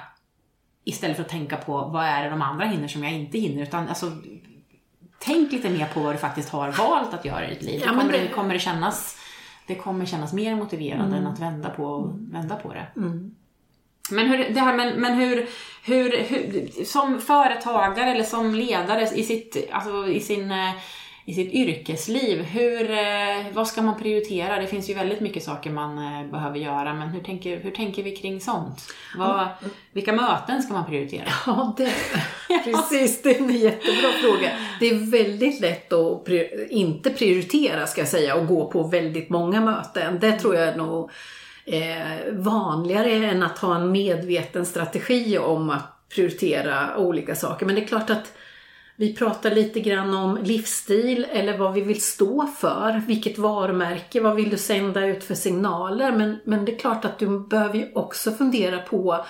Istället 0.85 1.17
för 1.17 1.25
att 1.25 1.31
tänka 1.31 1.57
på 1.57 1.73
vad 1.73 2.05
är 2.05 2.25
det 2.25 2.31
de 2.31 2.43
andra 2.43 2.67
hinner 2.67 2.89
som 2.89 3.05
jag 3.05 3.13
inte 3.13 3.39
hinner. 3.39 3.63
Utan 3.63 3.89
alltså, 3.89 4.13
tänk 5.19 5.53
lite 5.53 5.71
mer 5.71 5.87
på 5.87 6.01
vad 6.01 6.15
du 6.15 6.19
faktiskt 6.19 6.49
har 6.49 6.73
valt 6.73 7.15
att 7.15 7.25
göra 7.25 7.47
i 7.47 7.55
ditt 7.55 7.63
liv. 7.63 7.83
Ja, 7.85 7.89
kommer, 7.89 8.13
det, 8.13 8.29
kommer 8.29 8.55
det 8.55 8.61
kännas 8.61 9.24
det 9.67 9.75
kommer 9.75 10.07
kännas 10.07 10.33
mer 10.33 10.57
motiverande 10.57 11.17
mm. 11.17 11.27
än 11.27 11.33
att 11.33 11.41
vända 11.41 11.71
på, 11.71 12.15
vända 12.33 12.57
på 12.57 12.73
det. 12.73 12.87
Mm. 12.97 13.35
Men, 14.11 14.27
hur, 14.27 14.55
det 14.55 14.61
här, 14.61 14.77
men, 14.77 15.01
men 15.01 15.15
hur, 15.15 15.49
hur, 15.85 16.11
hur, 16.19 16.85
som 16.85 17.21
företagare 17.21 18.11
eller 18.11 18.25
som 18.25 18.55
ledare 18.55 19.09
i, 19.15 19.23
sitt, 19.23 19.69
alltså 19.73 20.09
i, 20.09 20.21
sin, 20.21 20.53
i 21.27 21.35
sitt 21.35 21.53
yrkesliv, 21.53 22.43
hur, 22.43 22.91
eh, 22.91 23.53
vad 23.53 23.67
ska 23.67 23.83
man 23.83 23.99
prioritera? 23.99 24.61
Det 24.61 24.67
finns 24.67 24.91
ju 24.91 24.95
väldigt 24.95 25.21
mycket 25.21 25.43
saker 25.43 25.71
man 25.71 25.99
eh, 25.99 26.31
behöver 26.31 26.59
göra, 26.59 26.95
men 26.95 27.09
hur 27.09 27.21
tänker, 27.21 27.61
hur 27.61 27.71
tänker 27.71 28.03
vi 28.03 28.17
kring 28.17 28.41
sånt? 28.41 28.93
Vad, 29.17 29.49
vilka 29.93 30.13
möten 30.13 30.63
ska 30.63 30.73
man 30.73 30.87
prioritera? 30.87 31.25
Ja, 31.47 31.75
det, 31.77 31.93
precis. 32.65 33.23
Det 33.23 33.37
är 33.37 33.41
en 33.41 33.57
jättebra 33.57 34.13
fråga. 34.23 34.51
Det 34.81 34.89
är 34.89 35.11
väldigt 35.11 35.61
lätt 35.61 35.93
att 35.93 36.29
inte 36.71 37.11
prioritera, 37.11 37.87
ska 37.87 38.01
jag 38.01 38.09
säga, 38.09 38.35
och 38.35 38.47
gå 38.47 38.71
på 38.71 38.83
väldigt 38.83 39.31
många 39.31 39.61
möten. 39.61 40.19
Det 40.21 40.33
tror 40.33 40.55
jag 40.55 40.77
nog 40.77 41.11
eh, 41.65 42.33
vanligare 42.33 43.11
än 43.11 43.43
att 43.43 43.59
ha 43.59 43.77
en 43.77 43.93
medveten 43.93 44.67
strategi 44.67 45.39
om 45.39 45.71
att 45.71 46.09
prioritera 46.15 46.97
olika 46.97 47.35
saker. 47.35 47.67
Men 47.67 47.75
det 47.75 47.83
är 47.83 47.87
klart 47.87 48.11
att 48.11 48.33
vi 48.97 49.15
pratar 49.15 49.51
lite 49.51 49.81
grann 49.81 50.15
om 50.15 50.39
livsstil 50.43 51.27
eller 51.33 51.59
vad 51.59 51.75
vi 51.75 51.81
vill 51.81 52.03
stå 52.03 52.47
för. 52.47 53.03
Vilket 53.07 53.39
varumärke, 53.39 54.21
vad 54.21 54.37
vill 54.37 54.51
du 54.51 54.57
sända 54.57 55.07
ut 55.07 55.25
för 55.25 55.35
signaler? 55.35 56.13
Men, 56.13 56.39
men 56.45 56.65
det 56.65 56.73
är 56.73 56.79
klart 56.79 57.05
att 57.05 57.19
du 57.19 57.41
behöver 57.41 57.79
ju 57.79 57.93
också 57.95 58.31
fundera 58.31 58.79
på 58.79 59.25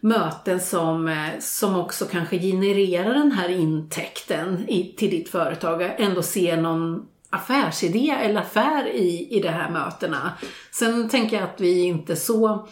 möten 0.00 0.60
som, 0.60 1.08
eh, 1.08 1.38
som 1.40 1.76
också 1.76 2.04
kanske 2.04 2.38
genererar 2.38 3.14
den 3.14 3.32
här 3.32 3.48
intäkten 3.48 4.68
i, 4.68 4.94
till 4.96 5.10
ditt 5.10 5.28
företag. 5.28 5.94
Ändå 5.98 6.22
se 6.22 6.56
någon 6.56 7.06
affärsidé 7.30 8.10
eller 8.10 8.40
affär 8.40 8.86
i, 8.86 9.28
i 9.30 9.40
de 9.40 9.48
här 9.48 9.70
mötena. 9.70 10.32
Sen 10.70 11.08
tänker 11.08 11.36
jag 11.36 11.44
att 11.44 11.60
vi 11.60 11.82
inte 11.82 12.16
så 12.16 12.68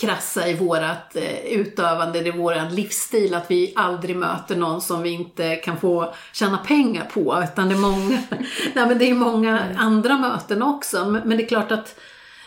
krassa 0.00 0.48
i 0.48 0.54
vårat 0.54 1.16
eh, 1.16 1.44
utövande, 1.44 2.18
i 2.18 2.30
vår 2.30 2.70
livsstil, 2.70 3.34
att 3.34 3.50
vi 3.50 3.72
aldrig 3.76 4.16
möter 4.16 4.56
någon 4.56 4.80
som 4.80 5.02
vi 5.02 5.10
inte 5.10 5.56
kan 5.56 5.80
få 5.80 6.14
tjäna 6.32 6.58
pengar 6.58 7.04
på. 7.04 7.44
Utan 7.44 7.68
det 7.68 7.74
är 7.74 7.78
många, 7.78 8.18
nej, 8.74 8.86
men 8.86 8.98
det 8.98 9.10
är 9.10 9.14
många 9.14 9.60
andra 9.76 10.18
möten 10.18 10.62
också. 10.62 11.04
Men, 11.04 11.36
det 11.36 11.44
är 11.44 11.48
klart 11.48 11.72
att 11.72 12.00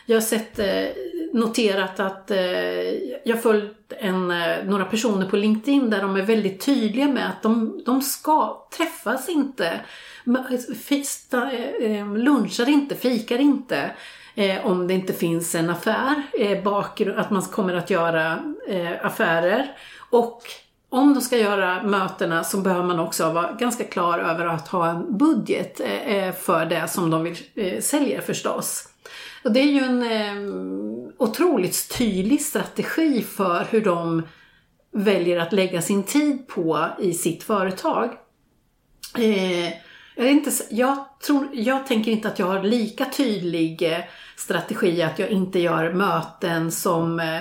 jag 0.05 0.15
har 0.15 0.21
sett, 0.21 0.59
eh, 0.59 0.85
noterat 1.33 1.99
att 1.99 2.31
eh, 2.31 2.39
jag 3.25 3.35
har 3.35 3.41
följt 3.41 3.93
en, 3.99 4.27
några 4.65 4.85
personer 4.85 5.29
på 5.29 5.35
LinkedIn 5.35 5.89
där 5.89 6.01
de 6.01 6.15
är 6.15 6.21
väldigt 6.21 6.61
tydliga 6.65 7.07
med 7.07 7.29
att 7.29 7.43
de, 7.43 7.81
de 7.85 8.01
ska 8.01 8.67
träffas 8.77 9.29
inte, 9.29 9.79
fista, 10.85 11.51
lunchar 12.15 12.69
inte, 12.69 12.95
fikar 12.95 13.39
inte 13.39 13.91
eh, 14.35 14.65
om 14.65 14.87
det 14.87 14.93
inte 14.93 15.13
finns 15.13 15.55
en 15.55 15.69
affär, 15.69 16.21
eh, 16.39 16.63
bakgrund, 16.63 17.19
att 17.19 17.31
man 17.31 17.41
kommer 17.41 17.73
att 17.73 17.89
göra 17.89 18.39
eh, 18.67 19.05
affärer. 19.05 19.71
Och 20.09 20.41
om 20.89 21.13
de 21.13 21.21
ska 21.21 21.37
göra 21.37 21.83
mötena 21.83 22.43
så 22.43 22.57
behöver 22.57 22.83
man 22.83 22.99
också 22.99 23.31
vara 23.31 23.51
ganska 23.51 23.83
klar 23.83 24.19
över 24.19 24.45
att 24.45 24.67
ha 24.67 24.89
en 24.89 25.17
budget 25.17 25.79
eh, 25.79 26.15
eh 26.15 26.33
för 26.33 26.65
det 26.65 26.87
som 26.87 27.09
de 27.09 27.23
vill 27.23 27.37
eh, 27.55 27.81
sälja 27.81 28.21
förstås. 28.21 28.87
Och 29.43 29.51
det 29.51 29.59
är 29.59 29.71
ju 29.71 29.79
en 29.79 30.03
eh, 30.03 30.53
otroligt 31.17 31.97
tydlig 31.97 32.41
strategi 32.41 33.21
för 33.21 33.67
hur 33.69 33.81
de 33.81 34.23
väljer 34.91 35.39
att 35.39 35.53
lägga 35.53 35.81
sin 35.81 36.03
tid 36.03 36.47
på 36.47 36.87
i 36.99 37.13
sitt 37.13 37.43
företag. 37.43 38.09
Eh, 39.17 39.73
jag, 40.21 40.29
är 40.29 40.33
inte, 40.33 40.51
jag, 40.69 41.05
tror, 41.25 41.47
jag 41.53 41.87
tänker 41.87 42.11
inte 42.11 42.27
att 42.27 42.39
jag 42.39 42.45
har 42.47 42.63
lika 42.63 43.05
tydlig 43.05 43.81
eh, 43.81 43.99
strategi 44.37 45.01
att 45.03 45.19
jag 45.19 45.29
inte 45.29 45.59
gör 45.59 45.93
möten 45.93 46.71
som, 46.71 47.19
eh, 47.19 47.39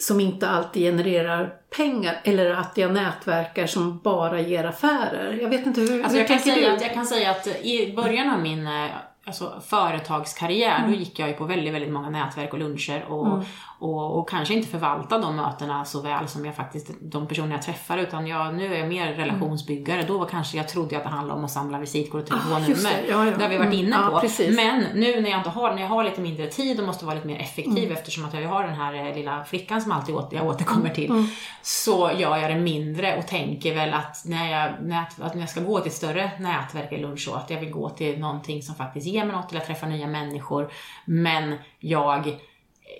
som 0.00 0.20
inte 0.20 0.48
alltid 0.48 0.82
genererar 0.82 1.52
pengar 1.76 2.20
eller 2.24 2.50
att 2.50 2.72
jag 2.76 2.92
nätverkar 2.92 3.66
som 3.66 3.98
bara 3.98 4.40
ger 4.40 4.64
affärer. 4.64 5.38
Jag 5.42 5.48
vet 5.48 5.66
inte 5.66 5.80
hur, 5.80 6.02
alltså 6.02 6.12
hur 6.12 6.18
jag 6.18 6.28
kan 6.28 6.38
tänker 6.38 6.54
säga 6.54 6.70
du? 6.70 6.76
Att, 6.76 6.82
jag 6.82 6.94
kan 6.94 7.06
säga 7.06 7.30
att 7.30 7.46
i 7.46 7.92
början 7.96 8.30
av 8.30 8.40
min 8.40 8.66
eh, 8.66 8.90
alltså, 9.24 9.62
företagskarriär, 9.66 10.78
Mm. 10.78 10.90
då 10.92 10.96
gick 10.98 11.18
jag 11.18 11.28
ju 11.28 11.34
på 11.34 11.44
väldigt, 11.44 11.74
väldigt 11.74 11.92
många 11.92 12.10
nätverk 12.10 12.52
och 12.52 12.58
luncher 12.58 13.04
och, 13.08 13.26
Mm. 13.26 13.44
Och, 13.84 14.18
och 14.18 14.28
kanske 14.28 14.54
inte 14.54 14.68
förvalta 14.68 15.18
de 15.18 15.36
mötena 15.36 15.84
så 15.84 16.00
väl 16.00 16.28
som 16.28 16.44
jag 16.44 16.54
faktiskt, 16.56 16.90
de 17.00 17.26
personer 17.28 17.50
jag 17.52 17.62
träffar, 17.62 17.98
utan 17.98 18.26
jag, 18.26 18.54
nu 18.54 18.74
är 18.74 18.78
jag 18.78 18.88
mer 18.88 19.12
relationsbyggare. 19.12 20.02
Då 20.02 20.18
var 20.18 20.26
kanske 20.26 20.56
jag 20.56 20.68
trodde 20.68 20.96
att 20.96 21.02
det 21.02 21.08
handlade 21.08 21.38
om 21.38 21.44
att 21.44 21.50
samla 21.50 21.78
visitkort 21.78 22.30
och 22.30 22.36
Ah, 22.36 22.56
telefonnummer. 22.56 23.02
det. 23.02 23.08
Ja, 23.10 23.24
ja. 23.26 23.36
Det 23.36 23.42
har 23.42 23.48
vi 23.50 23.56
varit 23.58 23.66
Mm. 23.74 23.78
inne 23.86 23.96
Ja, 24.02 24.10
på. 24.10 24.20
precis. 24.20 24.56
Men 24.56 24.80
nu 24.94 25.20
när 25.20 25.30
jag 25.30 25.40
inte 25.40 25.50
har, 25.50 25.74
när 25.74 25.82
jag 25.82 25.88
har 25.88 26.04
lite 26.04 26.20
mindre 26.20 26.46
tid 26.46 26.80
och 26.80 26.86
måste 26.86 27.04
vara 27.04 27.14
lite 27.14 27.26
mer 27.26 27.40
effektiv 27.40 27.78
Mm. 27.84 27.92
eftersom 27.92 28.24
att 28.24 28.34
jag 28.34 28.48
har 28.48 28.64
den 28.64 28.74
här 28.74 28.94
eh, 29.08 29.14
lilla 29.16 29.44
flickan 29.44 29.80
som 29.82 29.92
alltid 29.92 30.14
åter, 30.14 30.36
jag 30.38 30.46
återkommer 30.46 30.90
till. 30.90 31.10
Mm. 31.10 31.26
Så 31.62 32.10
gör 32.16 32.36
jag 32.36 32.50
det 32.50 32.60
mindre 32.60 33.16
och 33.18 33.26
tänker 33.26 33.74
väl 33.74 33.94
att 33.94 34.22
när 34.26 34.50
jag, 34.52 34.72
nät, 34.82 35.20
att 35.20 35.34
när 35.34 35.40
jag 35.42 35.50
ska 35.50 35.60
gå 35.60 35.78
till 35.80 35.88
ett 35.88 35.94
större 35.96 36.30
nätverk 36.38 36.92
eller 36.92 37.02
lunch 37.08 37.20
så 37.20 37.34
att 37.34 37.50
jag 37.50 37.60
vill 37.60 37.70
gå 37.70 37.88
till 37.90 38.20
någonting 38.20 38.62
som 38.62 38.74
faktiskt 38.74 39.06
ger 39.06 39.24
mig 39.24 39.36
något 39.36 39.52
eller 39.52 39.60
träffa 39.64 39.86
nya 39.86 40.06
människor. 40.06 40.70
Men 41.04 41.54
jag 41.78 42.38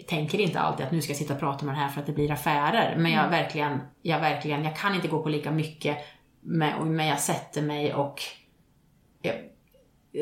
tänker 0.09 0.41
inte 0.41 0.61
alltid 0.61 0.87
att 0.87 0.93
nu 0.93 1.01
ska 1.03 1.11
jag 1.11 1.17
sitta 1.19 1.35
och 1.35 1.41
prata 1.41 1.65
med 1.65 1.75
den 1.75 1.83
här 1.83 1.89
för 1.89 2.01
att 2.01 2.07
det 2.07 2.13
blir 2.13 2.31
affärer. 2.33 2.95
Men 2.97 3.07
Mm. 3.07 3.25
jag 3.25 3.29
verkligen, 3.31 3.81
jag 4.03 4.21
verkligen, 4.21 4.65
jag 4.65 4.77
kan 4.77 4.95
inte 4.95 5.09
gå 5.09 5.23
på 5.23 5.29
lika 5.29 5.51
mycket 5.51 5.99
men 6.41 7.07
jag 7.07 7.21
sätter 7.21 7.63
mig 7.63 7.95
och 7.95 8.23
jag, 9.23 9.35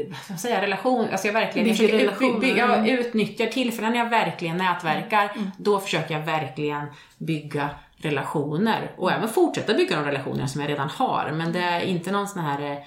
vad 0.08 0.16
ska 0.18 0.32
jag 0.32 0.40
säga, 0.40 0.62
relation, 0.62 1.08
alltså 1.12 1.26
jag 1.26 1.34
verkligen 1.34 1.68
jag 1.68 1.76
försöker 1.76 2.40
bygga, 2.40 2.56
jag 2.68 2.88
utnyttjar 2.88 3.46
tillfällen 3.46 3.92
när 3.92 3.98
jag 3.98 4.10
verkligen 4.10 4.56
nätverkar, 4.56 5.32
Mm. 5.36 5.50
då 5.58 5.78
försöker 5.80 6.14
jag 6.14 6.22
verkligen 6.26 6.86
bygga 7.18 7.70
relationer 7.96 8.90
och 8.96 9.12
även 9.12 9.28
fortsätta 9.28 9.74
bygga 9.74 9.96
de 9.96 10.04
relationer 10.04 10.46
som 10.46 10.60
jag 10.60 10.70
redan 10.70 10.88
har. 10.88 11.30
Men 11.34 11.52
det 11.52 11.60
är 11.60 11.80
inte 11.80 12.12
någon 12.12 12.28
sån 12.28 12.42
här, 12.42 12.70
eh, 12.72 12.78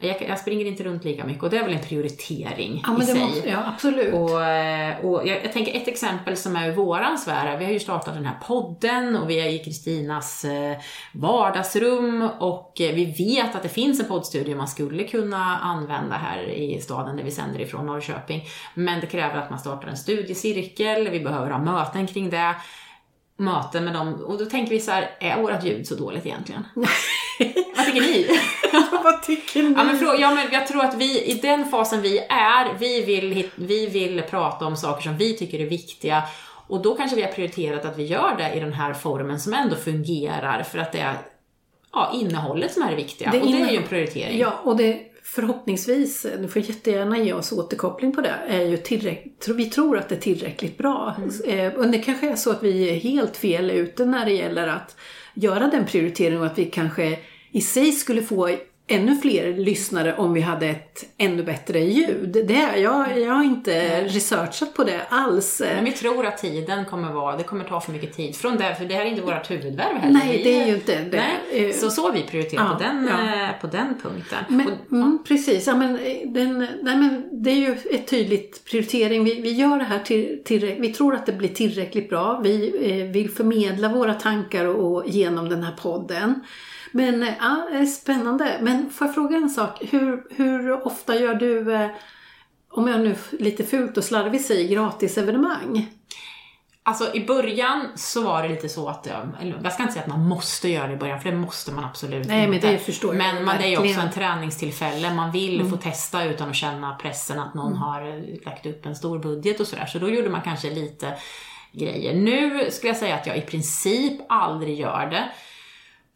jag, 0.00 0.22
jag 0.28 0.38
springer 0.38 0.66
inte 0.66 0.84
runt 0.84 1.04
lika 1.04 1.24
mycket 1.24 1.42
och 1.42 1.50
det 1.50 1.58
är 1.58 1.64
väl 1.64 1.72
en 1.72 1.82
prioritering 1.84 2.82
Ja, 2.86 3.02
i 3.02 3.06
sig. 3.06 3.20
måste, 3.20 3.48
ja 3.48 3.62
absolut. 3.66 4.14
Och, 4.14 4.44
eh, 4.44 5.04
och 5.04 5.28
jag, 5.28 5.44
jag 5.44 5.52
tänker 5.52 5.76
ett 5.76 5.88
exempel 5.88 6.36
som 6.36 6.56
är 6.56 6.68
ur 6.68 6.74
våran 6.74 7.18
sfär, 7.18 7.58
vi 7.58 7.64
har 7.64 7.72
ju 7.72 7.78
startat 7.80 8.14
den 8.14 8.26
här 8.26 8.36
podden 8.46 9.16
och 9.16 9.30
vi 9.30 9.40
är 9.40 9.48
i 9.48 9.58
Kristinas 9.58 10.44
eh, 10.44 10.76
vardagsrum 11.12 12.30
och 12.40 12.80
eh, 12.80 12.94
vi 12.94 13.04
vet 13.04 13.54
att 13.56 13.62
det 13.62 13.68
finns 13.68 14.00
en 14.00 14.06
poddstudio 14.06 14.56
man 14.56 14.68
skulle 14.68 15.04
kunna 15.04 15.58
använda 15.58 16.16
här 16.16 16.42
i 16.48 16.80
staden 16.80 17.16
där 17.16 17.24
vi 17.24 17.30
sänder 17.30 17.60
ifrån 17.60 17.86
Norrköping. 17.86 18.44
Men 18.74 19.00
det 19.00 19.06
kräver 19.06 19.36
att 19.36 19.50
man 19.50 19.58
startar 19.58 19.88
en 19.88 19.96
studiecirkel, 19.96 21.08
vi 21.08 21.20
behöver 21.20 21.50
ha 21.50 21.58
möten 21.58 22.06
kring 22.06 22.30
det. 22.30 22.54
Möten 23.38 23.84
med 23.84 23.94
dem, 23.94 24.14
och 24.14 24.38
då 24.38 24.44
tänker 24.44 24.70
vi 24.70 24.80
så 24.80 24.90
här, 24.90 25.10
är 25.20 25.42
vårt 25.42 25.64
ljud 25.64 25.86
så 25.86 25.94
dåligt 25.94 26.26
egentligen? 26.26 26.64
Vad 27.76 27.86
tycker 27.86 28.00
ni? 28.00 28.26
Vad 29.04 29.22
tycker 29.22 29.62
ni? 29.62 29.74
Ja 29.76 29.84
men, 29.84 29.96
frå- 29.98 30.16
ja, 30.20 30.34
men 30.34 30.46
jag 30.52 30.66
tror 30.66 30.84
att 30.84 30.94
vi, 30.94 31.22
i 31.24 31.34
den 31.34 31.64
fasen 31.64 32.02
vi 32.02 32.18
är, 32.18 32.78
vi 32.78 33.02
vill, 33.04 33.48
vi 33.54 33.86
vill 33.86 34.22
prata 34.30 34.64
om 34.66 34.76
saker 34.76 35.02
som 35.02 35.16
vi 35.16 35.36
tycker 35.36 35.60
är 35.60 35.66
viktiga. 35.66 36.22
Och 36.68 36.82
då 36.82 36.94
kanske 36.94 37.16
vi 37.16 37.22
har 37.22 37.32
prioriterat 37.32 37.84
att 37.84 37.98
vi 37.98 38.04
gör 38.04 38.34
det 38.38 38.52
i 38.56 38.60
den 38.60 38.72
här 38.72 38.94
formen 38.94 39.40
som 39.40 39.52
ändå 39.54 39.76
fungerar 39.76 40.62
för 40.62 40.78
att 40.78 40.92
det 40.92 40.98
är 40.98 41.14
ja, 41.92 42.12
innehållet 42.14 42.72
som 42.72 42.82
är 42.82 42.90
det 42.90 42.96
viktiga. 42.96 43.30
Det 43.30 43.40
och 43.40 43.46
det 43.52 43.60
är 43.62 43.70
ju 43.70 43.76
en 43.76 43.82
prioritering. 43.82 44.38
Ja, 44.38 44.60
och 44.62 44.76
det 44.76 45.00
förhoppningsvis, 45.22 46.26
du 46.38 46.48
får 46.48 46.62
jättegärna 46.62 47.18
ge 47.18 47.32
oss 47.32 47.52
återkoppling 47.52 48.12
på 48.12 48.20
det, 48.20 48.34
är 48.48 48.60
ju 48.62 48.76
tillräckligt, 48.76 49.48
vi 49.48 49.64
tror 49.64 49.98
att 49.98 50.08
det 50.08 50.14
är 50.14 50.20
tillräckligt 50.20 50.78
bra. 50.78 51.14
Mm. 51.44 51.60
Eh, 51.66 51.72
Och 51.78 51.88
det 51.88 51.98
kanske 51.98 52.30
är 52.30 52.36
så 52.36 52.50
att 52.50 52.62
vi 52.62 52.90
är 52.90 52.94
helt 52.94 53.36
fel 53.36 53.70
ute 53.70 54.04
när 54.04 54.24
det 54.24 54.32
gäller 54.32 54.66
att 54.68 54.96
göra 55.34 55.66
den 55.68 55.86
prioriteringen 55.86 56.40
och 56.40 56.46
att 56.46 56.58
vi 56.58 56.64
kanske 56.64 57.18
i 57.56 57.60
sig 57.60 57.92
skulle 57.92 58.22
få 58.22 58.48
ännu 58.88 59.16
fler 59.16 59.56
lyssnare 59.56 60.16
om 60.16 60.32
vi 60.32 60.40
hade 60.40 60.66
ett 60.66 61.04
ännu 61.18 61.42
bättre 61.42 61.80
ljud. 61.80 62.46
Det, 62.46 62.78
jag, 62.78 63.20
jag 63.20 63.32
har 63.32 63.44
inte 63.44 64.04
researchat 64.04 64.74
på 64.74 64.84
det 64.84 65.00
alls. 65.08 65.62
Men 65.74 65.84
vi 65.84 65.92
tror 65.92 66.26
att 66.26 66.38
tiden 66.38 66.84
kommer 66.84 67.12
vara, 67.12 67.36
det 67.36 67.42
kommer 67.42 67.64
ta 67.64 67.80
för 67.80 67.92
mycket 67.92 68.16
tid 68.16 68.36
från 68.36 68.56
det, 68.56 68.74
för 68.74 68.84
det 68.84 68.94
här 68.94 69.02
är 69.02 69.06
inte 69.06 69.22
vårt 69.22 69.50
huvudvärv 69.50 69.96
heller. 69.96 70.18
Nej, 70.18 70.40
det 70.44 70.62
är 70.62 70.66
ju 70.66 70.74
inte 70.74 71.04
det. 71.10 71.16
Nej, 71.16 71.36
Eh, 71.52 71.72
så 71.72 71.90
så 71.90 72.12
vi 72.12 72.22
prioriterat 72.22 72.66
ja, 72.70 72.76
på, 72.76 72.82
den, 72.82 73.08
ja. 73.10 73.44
eh, 73.44 73.60
på 73.60 73.66
den 73.66 73.94
punkten. 74.02 74.38
Men, 74.48 74.66
och, 74.66 74.92
mm, 74.92 75.18
precis, 75.28 75.66
ja, 75.66 75.74
men, 75.74 75.98
eh, 75.98 76.16
den, 76.26 76.58
nej, 76.58 76.96
men 76.96 77.28
det 77.32 77.50
är 77.50 77.54
ju 77.54 77.76
ett 77.90 78.06
tydligt 78.06 78.64
prioritering. 78.64 79.24
Vi, 79.24 79.40
vi 79.40 79.52
gör 79.52 79.78
det 79.78 79.84
här 79.84 79.98
till, 79.98 80.42
till, 80.44 80.76
vi 80.78 80.92
tror 80.92 81.14
att 81.14 81.26
det 81.26 81.32
blir 81.32 81.48
tillräckligt 81.48 82.08
bra. 82.08 82.40
Vi 82.44 82.72
eh, 82.90 83.06
vill 83.12 83.30
förmedla 83.30 83.88
våra 83.88 84.14
tankar 84.14 84.64
och, 84.64 84.92
och 84.92 85.08
genom 85.08 85.48
den 85.48 85.62
här 85.62 85.72
podden. 85.72 86.40
Men 86.96 87.22
eh, 87.22 87.34
ja, 87.40 87.86
spännande. 87.86 88.58
Men 88.62 88.90
får 88.90 89.06
jag 89.06 89.14
fråga 89.14 89.36
en 89.36 89.50
sak? 89.50 89.78
Hur, 89.90 90.26
hur 90.36 90.86
ofta 90.86 91.16
gör 91.20 91.34
du, 91.34 91.74
eh, 91.74 91.90
om 92.70 92.88
jag 92.88 93.00
nu 93.00 93.16
lite 93.38 93.64
fult 93.64 93.96
och 93.96 94.04
slarvigt 94.04 94.46
säger 94.46 94.68
gratisevenemang? 94.74 95.86
Alltså 96.82 97.14
i 97.14 97.26
början 97.26 97.86
så 97.94 98.22
var 98.22 98.42
det 98.42 98.48
lite 98.48 98.68
så 98.68 98.88
att, 98.88 99.06
eh, 99.06 99.18
eller 99.40 99.60
jag 99.62 99.72
ska 99.72 99.82
inte 99.82 99.92
säga 99.92 100.02
att 100.04 100.10
man 100.10 100.28
måste 100.28 100.68
göra 100.68 100.86
det 100.86 100.92
i 100.92 100.96
början, 100.96 101.20
för 101.20 101.30
det 101.30 101.36
måste 101.36 101.72
man 101.72 101.84
absolut 101.84 102.28
Nej, 102.28 102.46
men 102.46 102.54
inte. 102.54 102.72
det 102.72 102.78
förstår 102.78 103.14
jag 103.14 103.18
Men 103.34 103.44
man, 103.44 103.56
det 103.58 103.64
är 103.64 103.68
ju 103.70 103.78
också 103.78 104.00
en 104.00 104.10
träningstillfälle, 104.12 105.14
man 105.14 105.32
vill 105.32 105.60
Mm. 105.60 105.70
få 105.70 105.76
testa 105.76 106.24
utan 106.24 106.50
att 106.50 106.56
känna 106.56 106.94
pressen 106.94 107.38
att 107.38 107.54
någon 107.54 107.76
har 107.76 108.02
eh, 108.08 108.44
lagt 108.44 108.66
upp 108.66 108.86
en 108.86 108.96
stor 108.96 109.18
budget 109.18 109.60
och 109.60 109.66
sådär. 109.66 109.86
Så 109.86 109.98
då 109.98 110.10
gjorde 110.10 110.30
man 110.30 110.40
kanske 110.42 110.70
lite 110.70 111.14
grejer. 111.72 112.14
Nu 112.14 112.70
skulle 112.70 112.90
jag 112.90 112.96
säga 112.96 113.14
att 113.14 113.26
jag 113.26 113.36
i 113.38 113.40
princip 113.40 114.20
aldrig 114.28 114.78
gör 114.80 115.06
det. 115.10 115.28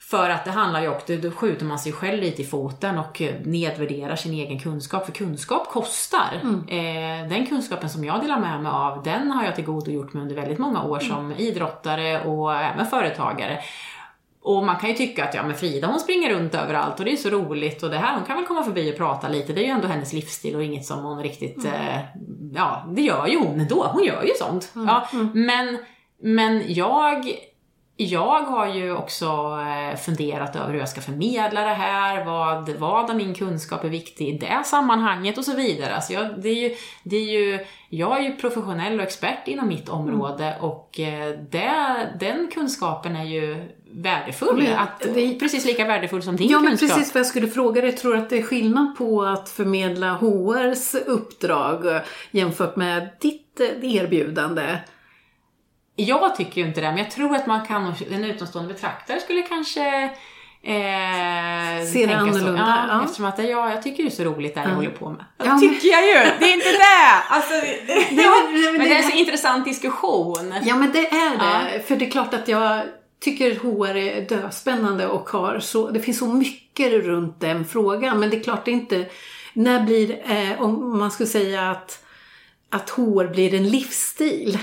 För 0.00 0.30
att 0.30 0.44
det 0.44 0.50
handlar 0.50 0.82
ju 0.82 0.88
också, 0.88 1.16
då 1.16 1.30
skjuter 1.30 1.64
man 1.64 1.78
sig 1.78 1.92
själv 1.92 2.20
lite 2.20 2.42
i 2.42 2.44
foten 2.44 2.98
och 2.98 3.22
eh, 3.22 3.34
nedvärderar 3.44 4.16
sin 4.16 4.32
egen 4.32 4.58
kunskap. 4.58 5.06
För 5.06 5.12
kunskap 5.12 5.68
kostar. 5.68 6.40
Mm. 6.42 6.68
Eh, 6.68 7.28
den 7.28 7.46
kunskapen 7.46 7.90
som 7.90 8.04
jag 8.04 8.20
delar 8.20 8.40
med 8.40 8.62
mig 8.62 8.72
av, 8.72 9.02
den 9.02 9.30
har 9.30 9.44
jag 9.44 9.54
tillgodogjort 9.54 10.12
mig 10.12 10.22
under 10.22 10.34
väldigt 10.34 10.58
många 10.58 10.82
år 10.82 10.98
som 10.98 11.32
idrottare 11.32 12.24
och 12.24 12.54
även 12.54 12.86
företagare. 12.86 13.58
Och 14.42 14.64
man 14.64 14.76
kan 14.76 14.88
ju 14.88 14.94
tycka 14.96 15.24
att 15.24 15.34
ja 15.34 15.42
men 15.42 15.54
Frida 15.54 15.86
hon 15.86 16.00
springer 16.00 16.34
runt 16.34 16.54
överallt 16.54 16.98
och 16.98 17.04
det 17.04 17.12
är 17.12 17.16
så 17.16 17.30
roligt 17.30 17.82
och 17.82 17.90
det 17.90 17.98
här, 17.98 18.14
hon 18.14 18.24
kan 18.24 18.36
väl 18.36 18.46
komma 18.46 18.62
förbi 18.62 18.92
och 18.92 18.96
prata 18.96 19.28
lite. 19.28 19.52
Det 19.52 19.60
är 19.60 19.64
ju 19.64 19.70
ändå 19.70 19.88
hennes 19.88 20.12
livsstil 20.12 20.56
och 20.56 20.64
inget 20.64 20.84
som 20.84 21.04
hon 21.04 21.22
riktigt, 21.22 21.64
eh, 21.64 22.00
ja 22.54 22.86
det 22.88 23.02
gör 23.02 23.26
ju 23.26 23.38
hon 23.38 23.60
ändå. 23.60 23.90
Hon 23.92 24.04
gör 24.04 24.22
ju 24.22 24.32
sånt. 24.38 24.72
Ja, 24.74 25.08
men, 25.34 25.78
men 26.22 26.74
jag 26.74 27.34
jag 28.04 28.40
har 28.42 28.66
ju 28.74 28.96
också 28.96 29.26
eh, 29.90 29.96
funderat 29.98 30.56
över 30.56 30.72
hur 30.72 30.78
jag 30.78 30.88
ska 30.88 31.00
förmedla 31.00 31.60
det 31.60 31.74
här, 31.74 32.24
vad, 32.24 32.68
vad 32.68 33.10
av 33.10 33.16
min 33.16 33.34
kunskap 33.34 33.84
är 33.84 33.88
viktig 33.88 34.28
i 34.28 34.38
det 34.38 34.62
sammanhanget 34.64 35.38
och 35.38 35.44
så 35.44 35.54
vidare. 35.56 35.94
Alltså 35.94 36.12
jag, 36.12 36.40
det 36.42 36.48
är 36.48 36.54
ju, 36.68 36.74
det 37.02 37.16
är 37.16 37.24
ju, 37.40 37.58
jag 37.88 38.18
är 38.18 38.22
ju 38.22 38.36
professionell 38.36 38.98
och 39.00 39.04
expert 39.06 39.48
inom 39.48 39.68
mitt 39.68 39.88
område 39.88 40.56
och 40.60 41.00
eh, 41.00 41.34
det, 41.50 41.70
den 42.20 42.48
kunskapen 42.54 43.16
är 43.16 43.24
ju 43.24 43.68
värdefull. 43.92 44.62
Men 44.62 44.78
att, 44.78 45.00
det- 45.14 45.38
precis 45.40 45.64
lika 45.64 45.84
värdefull 45.84 46.22
som 46.22 46.36
din 46.36 46.48
Ja, 46.50 46.58
men 46.60 46.68
kunskap. 46.76 46.88
precis 46.98 47.14
vad 47.14 47.20
jag 47.20 47.26
skulle 47.26 47.48
fråga 47.48 47.80
dig. 47.80 47.92
Tror 47.92 48.12
du 48.12 48.18
att 48.18 48.30
det 48.30 48.38
är 48.38 48.42
skillnad 48.42 48.96
på 48.98 49.22
att 49.22 49.48
förmedla 49.48 50.12
HRs 50.12 50.94
uppdrag 50.94 51.86
eh, 51.86 52.00
jämfört 52.30 52.76
med 52.76 53.08
ditt 53.20 53.60
erbjudande? 53.82 54.76
Jag 55.96 56.36
tycker 56.36 56.60
ju 56.60 56.66
inte 56.66 56.80
det, 56.80 56.88
men 56.88 56.98
jag 56.98 57.10
tror 57.10 57.36
att 57.36 57.46
man 57.46 57.66
kan, 57.66 57.94
en 58.10 58.24
utomstående 58.24 58.74
betraktare 58.74 59.20
skulle 59.20 59.42
kanske 59.42 60.10
Eh, 60.62 60.72
Ser 61.92 62.06
det 62.06 62.16
annorlunda? 62.16 62.84
Ja, 62.88 62.94
Ja. 62.94 63.04
Eftersom 63.04 63.24
att 63.24 63.38
jag, 63.38 63.70
jag 63.72 63.82
tycker 63.82 64.02
det 64.02 64.08
är 64.08 64.10
så 64.10 64.24
roligt 64.24 64.54
det 64.54 64.60
jag 64.60 64.68
håller 64.68 64.90
på 64.90 65.10
med. 65.10 65.24
Ja, 65.38 65.58
tycker 65.58 65.88
jag 65.88 66.02
ju! 66.06 66.30
Det 66.40 66.44
är 66.50 66.54
inte 66.54 66.72
det! 66.72 67.12
Alltså, 67.28 67.50
det, 67.86 67.94
Nej, 68.10 68.26
men- 68.52 68.52
men 68.62 68.72
men 68.72 68.78
det- 68.80 68.84
det 68.88 68.94
är 68.94 69.02
en 69.02 69.10
så 69.10 69.16
intressant 69.16 69.64
diskussion. 69.64 70.54
Ja, 70.62 70.76
men 70.76 70.92
det 70.92 71.06
är 71.06 71.38
det. 71.38 71.82
För 71.82 71.96
det 71.96 72.06
är 72.06 72.10
klart 72.10 72.34
att 72.34 72.48
jag 72.48 72.82
tycker 73.20 73.54
HR 73.54 73.96
är 73.96 74.20
döspännande 74.28 75.06
och 75.06 75.28
har 75.30 75.58
så, 75.60 75.90
det 75.90 76.00
finns 76.00 76.18
så 76.18 76.26
mycket 76.26 76.92
runt 76.92 77.40
den 77.40 77.64
frågan. 77.64 78.20
Men 78.20 78.30
det 78.30 78.36
är 78.36 78.42
klart 78.42 78.64
det 78.64 78.70
är 78.70 78.72
inte, 78.72 79.06
när 79.52 79.80
blir, 79.82 80.32
eh, 80.32 80.62
om 80.62 80.98
man 80.98 81.10
skulle 81.10 81.28
säga 81.28 81.70
att, 81.70 82.04
att 82.70 82.90
HR 82.90 83.26
blir 83.32 83.54
en 83.54 83.68
livsstil. 83.70 84.58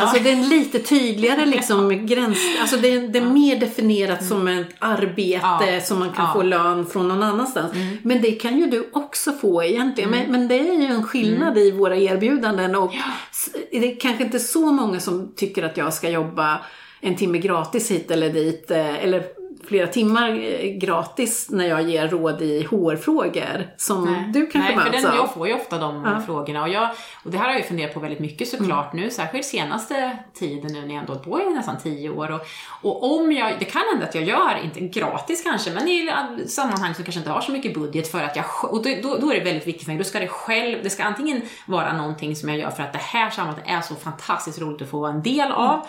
Alltså 0.00 0.22
det 0.22 0.30
är 0.30 0.36
lite 0.48 0.78
tydligare 0.78 1.46
liksom 1.46 2.06
gräns, 2.06 2.38
alltså 2.60 2.76
det 2.76 2.88
är, 2.88 3.08
det 3.08 3.18
är 3.18 3.26
mer 3.26 3.60
definierat 3.60 4.24
som 4.26 4.48
ett 4.48 4.68
arbete 4.78 5.40
Ja. 5.42 5.80
som 5.82 5.98
man 5.98 6.12
kan 6.12 6.24
Ja. 6.24 6.32
få 6.32 6.42
lön 6.42 6.86
från 6.86 7.08
någon 7.08 7.22
annanstans. 7.22 7.72
Men 8.02 8.22
det 8.22 8.30
kan 8.32 8.58
ju 8.58 8.66
du 8.66 8.88
också 8.92 9.32
få 9.32 9.62
egentligen. 9.64 10.10
Men, 10.10 10.32
men 10.32 10.48
det 10.48 10.58
är 10.58 10.74
ju 10.74 10.86
en 10.86 11.02
skillnad 11.02 11.58
i 11.58 11.70
våra 11.70 11.96
erbjudanden 11.96 12.74
och 12.76 12.94
s- 13.30 13.50
det 13.70 13.92
är 13.92 14.00
kanske 14.00 14.24
inte 14.24 14.40
så 14.40 14.72
många 14.72 15.00
som 15.00 15.32
tycker 15.36 15.62
att 15.62 15.76
jag 15.76 15.94
ska 15.94 16.08
jobba 16.08 16.58
en 17.00 17.16
timme 17.16 17.38
gratis 17.38 17.90
hit 17.90 18.10
eller 18.10 18.30
dit 18.30 18.70
eh, 18.70 19.04
eller 19.04 19.22
flera 19.64 19.86
timmar 19.86 20.28
eh, 20.28 20.66
gratis 20.78 21.50
när 21.50 21.66
jag 21.68 21.82
ger 21.82 22.08
råd 22.08 22.42
i 22.42 22.62
HR-frågor 22.70 23.66
som 23.76 24.30
du 24.34 24.46
kanske 24.46 24.58
Nej, 24.76 24.84
för 24.84 24.90
möts 24.92 25.02
den, 25.04 25.16
jag 25.16 25.34
får 25.34 25.48
ju 25.48 25.54
ofta 25.54 25.78
de 25.78 26.04
Ja. 26.04 26.20
frågorna 26.26 26.62
och, 26.62 26.68
jag, 26.68 26.90
och 27.24 27.30
det 27.30 27.38
här 27.38 27.44
har 27.44 27.52
jag 27.52 27.60
ju 27.60 27.66
funderat 27.66 27.94
på 27.94 28.00
väldigt 28.00 28.20
mycket 28.20 28.48
såklart 28.48 28.92
Mm. 28.92 29.04
nu, 29.04 29.10
särskilt 29.10 29.44
senaste 29.46 30.18
tiden 30.34 30.72
nu 30.72 30.80
när 30.80 30.88
jag 30.88 30.96
ändå 31.00 31.12
hållit 31.12 31.24
på 31.24 31.40
i 31.40 31.50
nästan 31.54 31.76
tio 31.82 32.10
år. 32.10 32.30
Och, 32.32 32.40
och 32.82 33.18
om 33.20 33.32
jag, 33.32 33.52
det 33.58 33.64
kan 33.64 33.82
hända 33.92 34.06
att 34.06 34.14
jag 34.14 34.24
gör, 34.24 34.60
inte 34.64 34.80
gratis 34.80 35.42
kanske, 35.42 35.70
men 35.70 35.88
i 35.88 36.10
sammanhang 36.46 36.94
som 36.94 37.04
kanske 37.04 37.18
inte 37.18 37.30
har 37.30 37.40
så 37.40 37.52
mycket 37.52 37.74
budget 37.74 38.08
för 38.10 38.22
att 38.22 38.36
jag, 38.36 38.44
och 38.62 38.82
då, 38.82 38.90
då, 39.02 39.16
då 39.20 39.30
är 39.30 39.34
det 39.38 39.44
väldigt 39.44 39.66
viktigt 39.66 39.84
för 39.84 39.90
mig, 39.90 39.98
då 39.98 40.04
ska 40.04 40.18
det 40.20 40.28
själv, 40.28 40.78
det 40.82 40.90
ska 40.90 41.04
antingen 41.04 41.42
vara 41.66 41.92
någonting 41.96 42.36
som 42.36 42.48
jag 42.48 42.58
gör 42.58 42.70
för 42.70 42.82
att 42.82 42.92
det 42.92 42.98
här 42.98 43.30
samarbetet 43.30 43.70
är 43.70 43.80
så 43.80 43.94
fantastiskt 43.94 44.60
roligt 44.60 44.82
att 44.82 44.88
få 44.90 45.00
vara 45.00 45.12
en 45.12 45.22
del 45.22 45.52
av, 45.52 45.86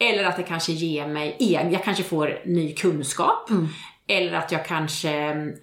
eller 0.00 0.24
att 0.24 0.36
det 0.36 0.42
kanske 0.42 0.72
ger 0.72 1.06
mig 1.06 1.36
egen, 1.38 1.72
jag 1.72 1.84
kanske 1.84 2.02
får 2.02 2.40
ny 2.44 2.74
kunskap. 2.74 3.50
Eller 4.08 4.32
att 4.32 4.52
jag 4.52 4.66
kanske, 4.66 5.10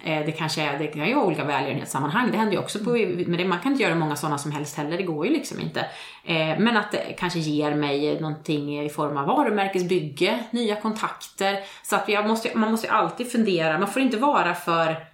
eh, 0.04 0.26
det 0.26 0.32
kanske 0.38 0.62
är, 0.62 0.78
det 0.78 0.86
kan 0.86 1.08
ju 1.08 1.14
vara 1.14 1.24
olika 1.24 1.44
välgörenhetssammanhang, 1.44 2.30
det 2.30 2.36
händer 2.36 2.52
ju 2.52 2.58
också 2.58 2.78
på, 2.78 2.90
men 2.90 3.36
det, 3.36 3.44
man 3.44 3.60
kan 3.60 3.72
inte 3.72 3.84
göra 3.84 3.94
många 3.94 4.16
sådana 4.16 4.38
som 4.38 4.52
helst 4.52 4.76
heller, 4.76 4.96
det 4.96 5.02
går 5.02 5.26
ju 5.26 5.32
liksom 5.32 5.60
inte. 5.60 5.80
Eh, 6.24 6.58
men 6.58 6.76
att 6.76 6.92
det 6.92 7.16
kanske 7.18 7.38
ger 7.38 7.74
mig 7.74 8.20
någonting 8.20 8.84
i 8.84 8.88
form 8.88 9.16
av 9.16 9.26
varumärkesbygge, 9.26 10.38
nya 10.50 10.76
kontakter. 10.76 11.58
Så 11.82 11.96
att 11.96 12.08
jag 12.08 12.28
måste, 12.28 12.58
man 12.58 12.70
måste 12.70 12.86
ju 12.86 12.92
alltid 12.92 13.32
fundera, 13.32 13.78
man 13.78 13.88
får 13.88 14.02
inte 14.02 14.16
vara 14.16 14.54
för 14.54 15.13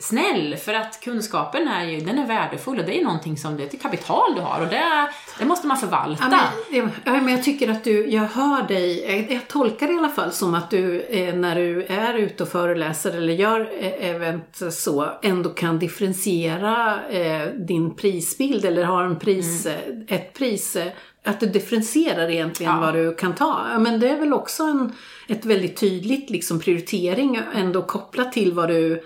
snäll 0.00 0.56
för 0.56 0.74
att 0.74 1.00
kunskapen 1.00 1.68
är 1.68 1.84
ju, 1.84 2.00
den 2.00 2.18
är 2.18 2.26
värdefull 2.26 2.78
och 2.78 2.84
det 2.84 3.00
är 3.00 3.04
någonting 3.04 3.36
som, 3.36 3.56
det 3.56 3.62
är 3.62 3.66
ett 3.66 3.82
kapital 3.82 4.34
du 4.36 4.40
har 4.40 4.60
och 4.60 4.68
det, 4.68 5.10
det 5.38 5.44
måste 5.44 5.66
man 5.66 5.76
förvalta. 5.76 6.28
Ja 6.30 6.38
men, 6.70 6.90
ja, 7.04 7.12
men 7.12 7.28
jag 7.28 7.44
tycker 7.44 7.70
att 7.70 7.84
du, 7.84 8.06
jag 8.10 8.22
hör 8.22 8.62
dig, 8.68 9.10
jag, 9.10 9.32
jag 9.32 9.48
tolkar 9.48 9.86
det 9.86 9.92
i 9.92 9.96
alla 9.98 10.08
fall 10.08 10.32
som 10.32 10.54
att 10.54 10.70
du 10.70 11.00
eh, 11.00 11.34
när 11.34 11.56
du 11.56 11.82
är 11.84 12.14
ute 12.14 12.42
och 12.42 12.48
föreläser 12.48 13.16
eller 13.16 13.32
gör 13.32 13.60
eh, 13.80 14.10
event 14.10 14.60
så 14.70 15.10
ändå 15.22 15.50
kan 15.50 15.78
differentiera 15.78 16.98
eh, 17.10 17.46
din 17.46 17.94
prisbild 17.96 18.64
eller 18.64 18.84
har 18.84 19.02
en 19.04 19.18
pris, 19.18 19.66
eh, 19.66 19.76
ett 20.08 20.34
pris, 20.34 20.76
att 21.24 21.40
du 21.40 21.46
differentierar 21.46 22.30
egentligen 22.30 22.72
Ja. 22.72 22.80
vad 22.80 22.94
du 22.94 23.14
kan 23.14 23.34
ta. 23.34 23.78
Men 23.78 24.00
det 24.00 24.08
är 24.08 24.18
väl 24.20 24.32
också 24.32 24.62
en, 24.62 24.92
ett 25.28 25.44
väldigt 25.44 25.76
tydligt 25.76 26.30
liksom 26.30 26.60
prioritering 26.60 27.40
ändå 27.54 27.82
kopplat 27.82 28.32
till 28.32 28.52
vad 28.52 28.68
du 28.68 29.02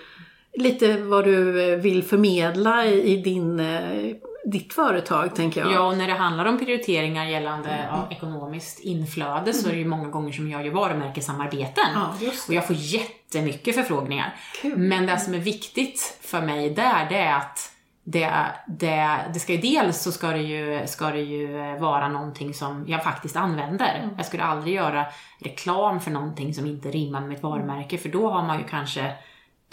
Lite 0.54 0.96
vad 0.96 1.24
du 1.24 1.72
eh, 1.72 1.78
vill 1.78 2.02
förmedla 2.02 2.86
i, 2.86 3.16
din, 3.16 3.60
eh, 3.60 4.14
ditt 4.44 4.72
företag 4.72 5.34
tänker 5.34 5.60
jag. 5.60 5.72
Ja, 5.72 5.80
och 5.80 5.98
när 5.98 6.06
det 6.06 6.12
handlar 6.12 6.44
om 6.44 6.58
prioriteringar 6.58 7.26
gällande 7.26 7.88
ja, 7.90 8.08
ekonomiskt 8.10 8.80
inflöde 8.80 9.52
så 9.52 9.68
är 9.68 9.72
det 9.72 9.78
ju 9.78 9.88
många 9.88 10.08
gånger 10.08 10.32
som 10.32 10.50
jag 10.50 10.66
gör 10.66 10.72
varumärkessamarbeten. 10.72 11.84
Ja, 11.94 12.14
just 12.20 12.48
och 12.48 12.54
jag 12.54 12.66
får 12.66 12.76
jättemycket 12.76 13.74
förfrågningar. 13.74 14.36
Kul. 14.62 14.78
Men 14.78 15.06
det 15.06 15.18
som 15.18 15.34
är 15.34 15.38
viktigt 15.38 16.18
för 16.20 16.40
mig 16.40 16.70
där, 16.70 17.06
det 17.08 17.16
är 17.16 17.36
att 17.36 17.72
det, 18.04 18.30
det, 18.66 19.18
det 19.34 19.40
ska 19.40 19.52
ju 19.52 19.60
dels 19.60 20.02
så 20.02 20.12
ska 20.12 20.28
det 20.28 20.42
ju, 20.42 20.86
ska 20.86 21.10
det 21.10 21.20
ju 21.20 21.76
vara 21.78 22.08
någonting 22.08 22.54
som 22.54 22.84
jag 22.88 23.04
faktiskt 23.04 23.36
använder. 23.36 23.98
Mm. 24.02 24.14
Jag 24.16 24.26
skulle 24.26 24.42
aldrig 24.42 24.74
göra 24.74 25.06
reklam 25.38 26.00
för 26.00 26.10
någonting 26.10 26.54
som 26.54 26.66
inte 26.66 26.88
rimmar 26.88 27.20
med 27.20 27.28
mitt 27.28 27.42
varumärke 27.42 27.98
för 27.98 28.08
då 28.08 28.30
har 28.30 28.46
man 28.46 28.58
ju 28.58 28.64
kanske 28.64 29.12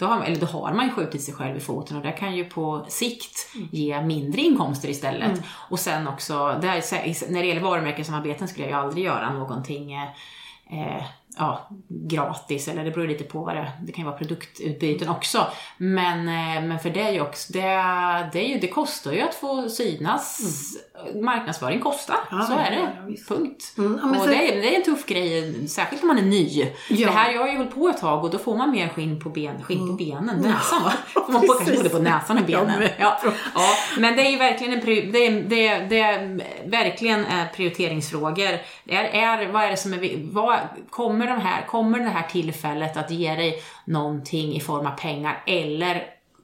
då 0.00 0.06
har, 0.06 0.24
eller 0.24 0.40
då 0.40 0.46
har 0.46 0.72
man 0.72 0.86
ju 0.86 0.92
skjutit 0.92 1.22
sig 1.22 1.34
själv 1.34 1.56
i 1.56 1.60
foten 1.60 1.96
och 1.96 2.02
det 2.02 2.12
kan 2.12 2.36
ju 2.36 2.44
på 2.44 2.84
sikt 2.88 3.48
ge 3.70 4.02
mindre 4.02 4.40
inkomster 4.40 4.88
istället. 4.88 5.42
Och 5.48 5.78
sen 5.78 6.08
också, 6.08 6.58
det 6.60 6.66
här, 6.66 7.32
när 7.32 7.40
det 7.40 7.46
gäller 7.48 7.60
varumärkessamarbeten 7.60 8.48
skulle 8.48 8.66
jag 8.66 8.70
ju 8.70 8.86
aldrig 8.86 9.04
göra 9.04 9.32
någonting 9.32 9.92
eh, 9.92 10.08
eh, 10.70 11.02
ja, 11.38 11.68
gratis, 11.88 12.68
eller 12.68 12.84
det 12.84 12.90
beror 12.90 13.06
lite 13.08 13.24
på 13.24 13.40
vad 13.40 13.56
det 13.56 13.72
Det 13.82 13.92
kan 13.92 14.04
ju 14.04 14.10
vara 14.10 14.18
produktutbyten 14.18 15.08
också. 15.08 15.46
Men, 15.76 16.18
eh, 16.28 16.62
men 16.62 16.78
för 16.78 16.90
det 16.90 17.00
är 17.00 17.12
ju 17.12 17.20
också, 17.20 17.52
det, 17.52 17.60
det, 18.32 18.44
är 18.44 18.48
ju, 18.48 18.58
det 18.58 18.68
kostar 18.68 19.12
ju 19.12 19.20
att 19.20 19.34
få 19.34 19.68
synas. 19.68 20.40
Marknadsföring 21.22 21.80
kostar, 21.80 22.16
Ja, 22.30 22.42
så 22.42 22.52
är 22.52 22.70
det. 22.70 22.76
ja. 23.08 23.14
Punkt. 23.28 23.74
Mm, 23.78 24.10
och 24.10 24.16
så- 24.16 24.26
det, 24.26 24.52
är, 24.52 24.60
det 24.62 24.74
är 24.74 24.76
en 24.78 24.84
tuff 24.84 25.06
grej, 25.06 25.68
särskilt 25.68 26.02
om 26.02 26.08
man 26.08 26.18
är 26.18 26.22
ny. 26.22 26.66
Ja. 26.90 27.06
Det 27.08 27.12
här, 27.14 27.32
jag 27.32 27.40
har 27.40 27.48
ju 27.48 27.56
hållit 27.56 27.74
på 27.74 27.88
ett 27.88 27.98
tag 28.00 28.24
och 28.24 28.30
då 28.30 28.38
får 28.38 28.56
man 28.56 28.70
mer 28.70 28.88
skinn 28.88 29.20
på, 29.20 29.28
ben, 29.30 29.62
skinn 29.62 29.88
på 29.88 29.92
benen, 29.92 30.36
näsan 30.40 30.82
va? 30.82 30.92
Får 31.06 31.32
man 31.32 31.40
på 31.40 31.46
kanske 31.52 31.76
både 31.76 31.88
på 31.88 31.98
näsan 31.98 32.38
och 32.38 32.44
benen. 32.44 32.88
Ja, 32.98 33.20
ja, 33.54 33.68
men 33.98 34.16
det 34.16 34.22
är 34.26 34.30
ju 34.30 34.36
verkligen 34.38 34.72
en 34.72 34.80
det 35.12 35.26
är, 35.26 35.42
det 35.42 35.68
är, 35.68 35.86
det 35.88 36.00
är 36.00 36.40
verkligen 36.70 37.24
eh, 37.24 37.44
prioriteringsfrågor. 37.56 38.58
Det 38.84 38.94
är, 38.94 39.04
är, 39.04 39.52
vad 39.52 39.62
är 39.64 39.70
det 39.70 39.76
som 39.76 39.94
är, 39.94 40.32
vad, 40.32 40.58
kommer, 40.90 41.19
de 41.26 41.40
här, 41.40 41.66
kommer 41.66 41.98
det 41.98 42.04
här 42.08 42.28
tillfället 42.30 42.96
att 42.96 43.10
ge 43.10 43.34
dig 43.34 43.62
någonting 43.84 44.52
i 44.56 44.60
form 44.60 44.86
av 44.86 44.90
pengar 44.90 45.42
eller 45.46 46.02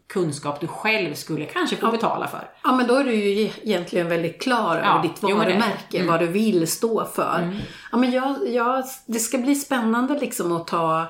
kunskap 0.09 0.61
du 0.61 0.67
själv 0.67 1.15
skulle 1.15 1.45
kanske 1.45 1.77
få 1.77 1.91
betala 1.91 2.27
för? 2.29 2.49
Ja 2.65 2.73
men 2.73 2.87
då 2.87 2.95
är 2.95 3.05
du 3.05 3.15
ju 3.15 3.43
e- 3.47 3.53
egentligen 3.63 4.09
väldigt 4.09 4.43
klar 4.43 4.77
Ja, 4.85 4.91
över 4.93 5.03
ditt 5.03 5.17
jo, 5.23 5.29
men 5.29 5.39
det- 5.39 5.45
varumärke, 5.45 5.97
mm. 5.99 6.07
vad 6.11 6.21
du 6.21 6.27
vill 6.27 6.67
stå 6.69 7.05
för. 7.05 7.57
Ja 7.93 7.99
men 7.99 8.11
jag, 8.11 8.49
jag, 8.49 8.85
det 9.07 9.19
ska 9.19 9.39
bli 9.39 9.55
spännande 9.55 10.19
liksom 10.19 10.53
att 10.53 10.67
ta 10.67 11.07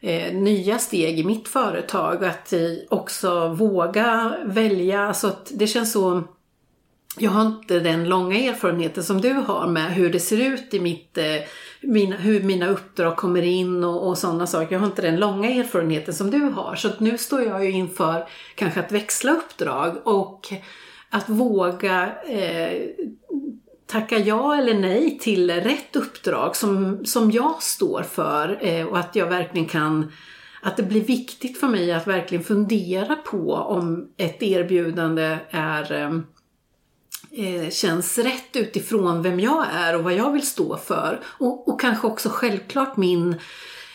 eh, 0.00 0.32
nya 0.34 0.78
steg 0.78 1.18
i 1.20 1.24
mitt 1.24 1.48
företag. 1.48 2.24
Att 2.24 2.52
eh, 2.52 2.60
också 2.90 3.48
våga 3.48 4.34
välja, 4.44 5.08
alltså 5.08 5.26
att 5.26 5.50
det 5.54 5.66
känns 5.66 5.92
så 5.92 6.22
jag 7.18 7.30
har 7.30 7.46
inte 7.46 7.80
den 7.80 8.08
långa 8.08 8.38
erfarenheten 8.38 9.04
som 9.04 9.20
du 9.20 9.32
har 9.32 9.66
med 9.66 9.94
hur 9.94 10.12
det 10.12 10.20
ser 10.20 10.52
ut 10.52 10.74
i 10.74 10.80
mitt, 10.80 11.18
eh, 11.18 11.24
mina, 11.80 12.16
hur 12.16 12.42
mina 12.42 12.68
uppdrag 12.68 13.16
kommer 13.16 13.42
in 13.42 13.84
och, 13.84 14.08
och 14.08 14.18
sådana 14.18 14.46
saker. 14.46 14.72
Jag 14.74 14.80
har 14.80 14.86
inte 14.86 15.02
den 15.02 15.16
långa 15.16 15.50
erfarenheten 15.50 16.14
som 16.14 16.30
du 16.30 16.40
har. 16.40 16.74
Så 16.76 16.88
att 16.88 17.00
nu 17.00 17.18
står 17.18 17.42
jag 17.42 17.64
ju 17.64 17.70
inför 17.70 18.28
kanske 18.54 18.80
att 18.80 18.92
växla 18.92 19.32
uppdrag 19.32 20.06
och 20.06 20.52
att 21.10 21.28
våga 21.28 22.12
eh, 22.26 22.82
tacka 23.86 24.18
ja 24.18 24.56
eller 24.56 24.74
nej 24.74 25.18
till 25.18 25.50
rätt 25.50 25.96
uppdrag 25.96 26.56
som, 26.56 27.04
som 27.04 27.30
jag 27.30 27.62
står 27.62 28.02
för 28.02 28.58
eh, 28.60 28.86
och 28.86 28.98
att 28.98 29.16
jag 29.16 29.26
verkligen 29.26 29.68
kan 29.68 30.12
att 30.62 30.76
det 30.76 30.82
blir 30.82 31.04
viktigt 31.04 31.60
för 31.60 31.68
mig 31.68 31.92
att 31.92 32.06
verkligen 32.06 32.44
fundera 32.44 33.16
på 33.16 33.54
om 33.54 34.08
ett 34.16 34.42
erbjudande 34.42 35.38
är 35.50 35.92
eh, 35.92 36.18
eh, 37.36 37.70
känns 37.70 38.18
rätt 38.18 38.56
utifrån 38.56 39.22
vem 39.22 39.40
jag 39.40 39.66
är 39.72 39.96
och 39.96 40.04
vad 40.04 40.12
jag 40.12 40.32
vill 40.32 40.46
stå 40.46 40.76
för. 40.76 41.20
Och, 41.24 41.68
och 41.68 41.80
kanske 41.80 42.06
också 42.06 42.28
självklart 42.28 42.96
min 42.96 43.36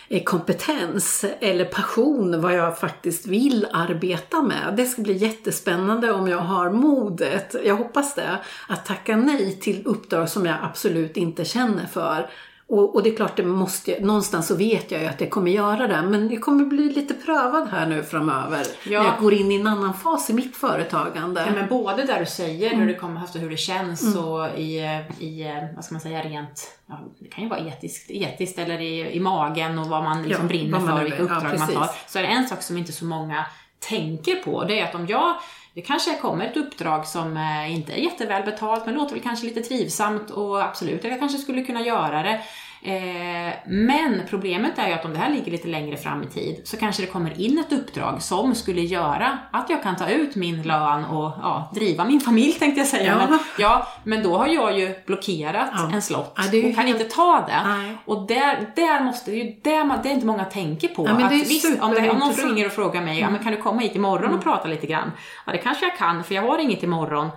eh, 0.08 0.24
kompetens 0.24 1.26
eller 1.40 1.66
passion, 1.66 2.42
vad 2.42 2.54
jag 2.54 2.80
faktiskt 2.80 3.26
vill 3.26 3.68
arbeta 3.72 4.42
med. 4.42 4.74
Det 4.78 4.86
ska 4.86 5.02
bli 5.02 5.14
jättespännande 5.14 6.12
om 6.12 6.28
jag 6.28 6.40
har 6.40 6.70
modet, 6.70 7.56
jag 7.66 7.76
hoppas 7.76 8.16
det, 8.16 8.38
att 8.68 8.86
tacka 8.86 9.16
nej 9.16 9.60
till 9.60 9.82
uppdrag 9.86 10.30
som 10.30 10.46
jag 10.46 10.58
absolut 10.62 11.18
inte 11.18 11.46
känner 11.46 11.86
för. 11.86 12.30
Och, 12.72 12.96
och 12.96 13.04
det 13.04 13.10
är 13.10 13.16
klart, 13.16 13.36
det 13.36 13.44
måste, 13.44 14.00
någonstans 14.00 14.48
så 14.48 14.56
vet 14.56 14.92
jag 14.92 15.02
ju 15.02 15.08
att 15.08 15.18
det 15.18 15.28
kommer 15.28 15.52
göra 15.52 15.88
det, 15.88 16.02
men 16.02 16.30
jag 16.30 16.42
kommer 16.42 16.66
bli 16.66 16.84
lite 16.94 17.14
prövad 17.14 17.68
här 17.70 17.86
nu 17.86 18.04
framöver. 18.04 18.66
Ja. 18.84 19.04
När 19.04 19.10
jag 19.10 19.20
går 19.20 19.34
in 19.34 19.52
i 19.52 19.56
en 19.56 19.68
annan 19.68 19.94
fas 19.94 20.30
i 20.30 20.34
mitt 20.34 20.56
företagande. 20.58 21.44
Ja, 21.48 21.52
men 21.60 21.70
både 21.70 22.04
där 22.04 22.20
du 22.20 22.26
säger 22.26 22.68
Mm. 22.68 22.80
hur 22.80 22.88
det 22.88 22.94
kommer 23.00 23.22
alltså 23.22 23.40
hur 23.40 23.50
det 23.50 23.58
känns 23.58 24.16
och 24.16 24.60
i, 24.60 24.80
i, 25.20 25.46
vad 25.76 25.86
ska 25.86 25.94
man 25.94 26.02
säga, 26.02 26.24
rent, 26.24 26.72
ja, 26.88 27.00
det 27.20 27.28
kan 27.28 27.44
ju 27.44 27.50
vara 27.50 27.60
etiskt, 27.60 28.12
etiskt 28.12 28.60
eller 28.60 28.82
i, 28.82 29.12
i 29.12 29.20
magen 29.20 29.80
och 29.80 29.88
vad 29.88 30.04
man 30.04 30.24
liksom 30.24 30.46
Ja, 30.46 30.48
brinner 30.48 30.80
man 30.80 30.98
för, 30.98 31.04
vilka 31.04 31.24
uppdrag 31.24 31.60
man 31.60 31.68
tar. 31.68 31.90
Så 32.08 32.20
är 32.20 32.24
det 32.24 32.30
en 32.30 32.48
sak 32.48 32.62
som 32.62 32.78
inte 32.78 32.92
så 32.92 33.06
många 33.06 33.46
tänker 33.80 34.36
på, 34.36 34.64
det 34.64 34.80
är 34.80 34.84
att 34.84 34.96
om 34.96 35.08
jag 35.08 35.36
det 35.74 35.82
kanske 35.82 36.16
kommer 36.16 36.46
ett 36.46 36.58
uppdrag 36.58 37.08
som 37.08 37.38
eh, 37.38 37.76
inte 37.76 37.94
är 37.94 37.98
jätteväl 37.98 38.44
betalt 38.44 38.86
men 38.86 38.96
låter 38.96 39.14
väl 39.14 39.24
kanske 39.24 39.46
lite 39.46 39.62
trivsamt 39.62 40.30
och 40.30 40.64
absolut, 40.64 41.04
jag 41.04 41.20
kanske 41.20 41.38
skulle 41.38 41.64
kunna 41.64 41.82
göra 41.82 42.24
det. 42.24 42.42
Eh, 42.82 43.54
men 43.68 44.22
problemet 44.30 44.78
är 44.80 44.88
ju 44.88 44.94
att 44.94 45.06
om 45.06 45.14
det 45.14 45.20
här 45.20 45.30
ligger 45.30 45.52
lite 45.52 45.68
längre 45.68 45.98
fram 45.98 46.24
i 46.24 46.26
tid 46.26 46.62
så 46.66 46.78
kanske 46.78 47.02
det 47.04 47.08
kommer 47.08 47.42
in 47.42 47.58
ett 47.60 47.74
uppdrag 47.74 48.22
som 48.22 48.56
skulle 48.56 48.82
göra 48.82 49.38
att 49.52 49.70
jag 49.70 49.84
kan 49.84 49.96
ta 49.96 50.10
ut 50.10 50.36
min 50.36 50.62
lön 50.62 51.06
och 51.06 51.32
ja, 51.42 51.72
driva 51.76 52.06
min 52.06 52.20
familj 52.22 52.54
tänkte 52.54 52.80
jag 52.82 52.88
säga. 52.88 53.18
Ja. 53.22 53.28
Men, 53.30 53.40
ja, 53.58 53.88
men 54.04 54.24
då 54.24 54.38
har 54.38 54.48
jag 54.48 54.80
ju 54.80 54.96
blockerat 55.06 55.70
Ja. 55.74 55.90
en 55.94 56.02
slott 56.02 56.34
Ja, 56.38 56.44
och 56.44 56.76
kan 56.76 56.86
helt- 56.86 57.02
inte 57.02 57.16
ta 57.16 57.46
det. 57.48 57.68
Nej. 57.68 57.98
Och 58.06 58.28
där, 58.28 58.72
där 58.76 59.04
måste, 59.04 59.32
det 59.32 59.42
är 59.42 59.56
där 59.64 59.84
man, 59.86 60.00
det 60.04 60.10
är 60.10 60.14
inte 60.14 60.26
många 60.26 60.46
tänker 60.46 60.88
på. 60.88 61.06
Ja, 61.08 61.26
att 61.26 61.32
visst, 61.32 61.82
om, 61.82 61.92
det, 61.92 62.10
om 62.10 62.18
någon. 62.20 62.32
Mm. 62.34 62.50
ringer 62.50 62.66
och 62.66 62.72
frågar 62.72 63.02
mig, 63.02 63.20
ja, 63.20 63.30
men 63.30 63.44
kan 63.44 63.52
du 63.52 63.62
komma 63.62 63.82
hit 63.82 63.96
imorgon 63.96 64.34
och 64.34 64.44
prata 64.44 64.68
lite 64.68 64.88
grann? 64.88 65.12
Ja, 65.46 65.52
det 65.52 65.58
kanske 65.58 65.86
jag 65.86 65.98
kan, 65.98 66.24
för 66.24 66.36
jag 66.36 66.42
har 66.42 66.58
inget 66.60 66.84
imorgon. 66.84 67.30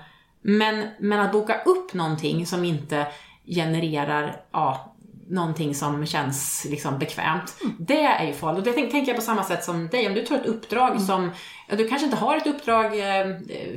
Men, 0.44 0.84
men 1.00 1.20
att 1.20 1.32
boka 1.32 1.54
upp 1.64 1.94
någonting 1.94 2.46
som 2.46 2.64
inte 2.64 3.06
genererar 3.46 4.36
ja, 4.52 4.91
någonting 5.32 5.74
som 5.74 6.06
känns 6.06 6.66
liksom 6.70 6.98
bekvämt. 6.98 7.56
Det 7.78 8.02
är 8.02 8.26
ju 8.26 8.32
farligt. 8.32 8.66
Och 8.66 8.74
det 8.74 8.90
tänker 8.90 9.12
jag 9.12 9.16
på 9.16 9.22
samma 9.22 9.44
sätt 9.44 9.64
som 9.64 9.88
dig. 9.88 10.06
Om 10.06 10.14
du 10.14 10.24
tar 10.24 10.36
ett 10.36 10.46
uppdrag 10.46 11.00
som, 11.00 11.30
ja, 11.68 11.76
du 11.76 11.88
kanske 11.88 12.04
inte 12.04 12.16
har 12.16 12.36
ett 12.36 12.46
uppdrag 12.46 12.84
eh, 12.84 13.26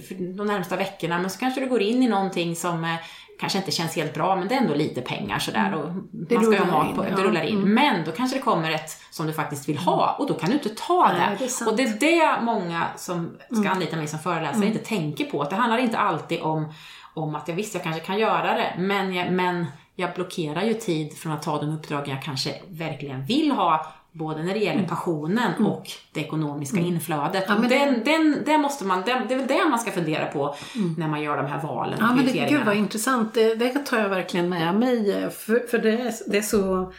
för 0.07 0.35
de 0.37 0.47
närmsta 0.47 0.75
veckorna, 0.75 1.19
men 1.19 1.29
så 1.29 1.39
kanske 1.39 1.61
du 1.61 1.67
går 1.67 1.81
in 1.81 2.03
i 2.03 2.07
någonting 2.07 2.55
som 2.55 2.83
eh, 2.83 2.95
kanske 3.39 3.57
inte 3.57 3.71
känns 3.71 3.95
helt 3.95 4.13
bra, 4.13 4.35
men 4.35 4.47
det 4.47 4.55
är 4.55 4.59
ändå 4.59 4.73
lite 4.73 5.01
pengar 5.01 5.39
sådär. 5.39 5.73
Och 5.73 5.91
Det 6.11 6.35
man 6.35 6.43
ska 6.43 6.53
ju 6.53 6.59
ha 6.59 6.65
rullar 6.65 6.83
mat 6.83 6.95
på, 6.95 7.05
in, 7.05 7.15
det 7.15 7.21
ja. 7.21 7.27
rullar 7.27 7.43
in. 7.43 7.73
Men 7.73 8.05
då 8.05 8.11
kanske 8.11 8.37
det 8.37 8.41
kommer 8.41 8.71
ett 8.71 8.97
som 9.11 9.27
du 9.27 9.33
faktiskt 9.33 9.69
vill 9.69 9.77
ha 9.77 10.15
och 10.19 10.27
då 10.27 10.33
kan 10.33 10.49
du 10.49 10.55
inte 10.55 10.69
ta 10.69 11.11
Nej, 11.17 11.29
det. 11.29 11.35
det 11.39 11.45
är 11.45 11.47
sant. 11.49 11.71
och 11.71 11.77
det 11.77 11.83
är 11.83 11.99
det 11.99 12.41
många 12.41 12.87
som 12.95 13.37
ska 13.51 13.69
anlita 13.69 13.95
mig 13.95 14.07
som 14.07 14.19
föreläsare 14.19 14.65
inte 14.65 14.79
tänker 14.79 15.25
på. 15.25 15.41
Att 15.41 15.49
det 15.49 15.55
handlar 15.55 15.77
inte 15.77 15.97
alltid 15.97 16.41
om, 16.41 16.73
om 17.13 17.35
att 17.35 17.47
jag 17.47 17.55
visst, 17.55 17.73
jag 17.73 17.83
kanske 17.83 18.01
kan 18.01 18.19
göra 18.19 18.53
det, 18.53 18.73
men 18.77 19.13
jag, 19.13 19.31
men 19.31 19.65
jag 19.95 20.13
blockerar 20.15 20.63
ju 20.63 20.73
tid 20.73 21.17
från 21.17 21.31
att 21.31 21.41
ta 21.43 21.61
de 21.61 21.69
uppdragen 21.69 22.09
jag 22.15 22.23
kanske 22.23 22.55
verkligen 22.69 23.25
vill 23.25 23.51
ha. 23.51 23.85
Både 24.11 24.43
när 24.43 24.53
det 24.53 24.59
gäller 24.59 24.87
passionen 24.87 25.65
och 25.65 25.87
det 26.13 26.19
ekonomiska 26.19 26.77
inflödet. 26.79 27.43
Ja, 27.47 27.55
och 27.55 27.61
det- 27.61 28.01
den, 28.05 28.37
den, 28.45 28.61
måste 28.61 28.85
man, 28.85 29.03
den, 29.05 29.27
det 29.27 29.33
är 29.33 29.37
väl 29.37 29.47
det 29.47 29.65
man 29.69 29.79
ska 29.79 29.91
fundera 29.91 30.25
på 30.25 30.55
när 30.97 31.07
man 31.07 31.21
gör 31.21 31.37
de 31.37 31.45
här 31.45 31.61
valen 31.61 31.97
Ja, 32.01 32.15
men 32.15 32.25
det, 32.25 32.31
gud 32.49 32.65
vad 32.65 32.75
intressant. 32.75 33.33
Det, 33.33 33.55
det 33.55 33.69
tar 33.69 33.97
jag 33.99 34.09
verkligen 34.09 34.49
med 34.49 34.75
mig. 34.75 35.11
eh, 35.23 35.29
För, 35.29 35.67
för 35.71 35.77
det, 35.79 35.91
är, 35.91 36.13
det 36.31 36.37
är 36.37 36.41
så 36.41 36.91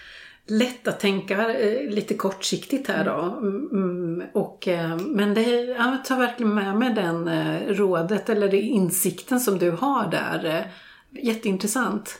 lätt 0.48 0.88
att 0.88 1.00
tänka 1.00 1.54
eh, 1.54 1.90
lite 1.90 2.14
kortsiktigt 2.14 2.88
här 2.88 3.04
då. 3.04 3.36
Mm, 3.38 3.68
mm, 3.72 4.26
och, 4.34 4.68
eh, 4.68 4.96
men 4.96 5.34
det, 5.34 5.42
jag 5.64 6.04
tar 6.04 6.18
verkligen 6.18 6.54
med 6.54 6.76
mig 6.76 6.94
den 6.94 7.28
rådet 7.68 8.28
eller 8.28 8.48
det 8.48 8.60
insikten 8.60 9.40
som 9.40 9.58
du 9.58 9.70
har 9.70 10.06
där. 10.10 10.70
Jätteintressant. 11.22 12.18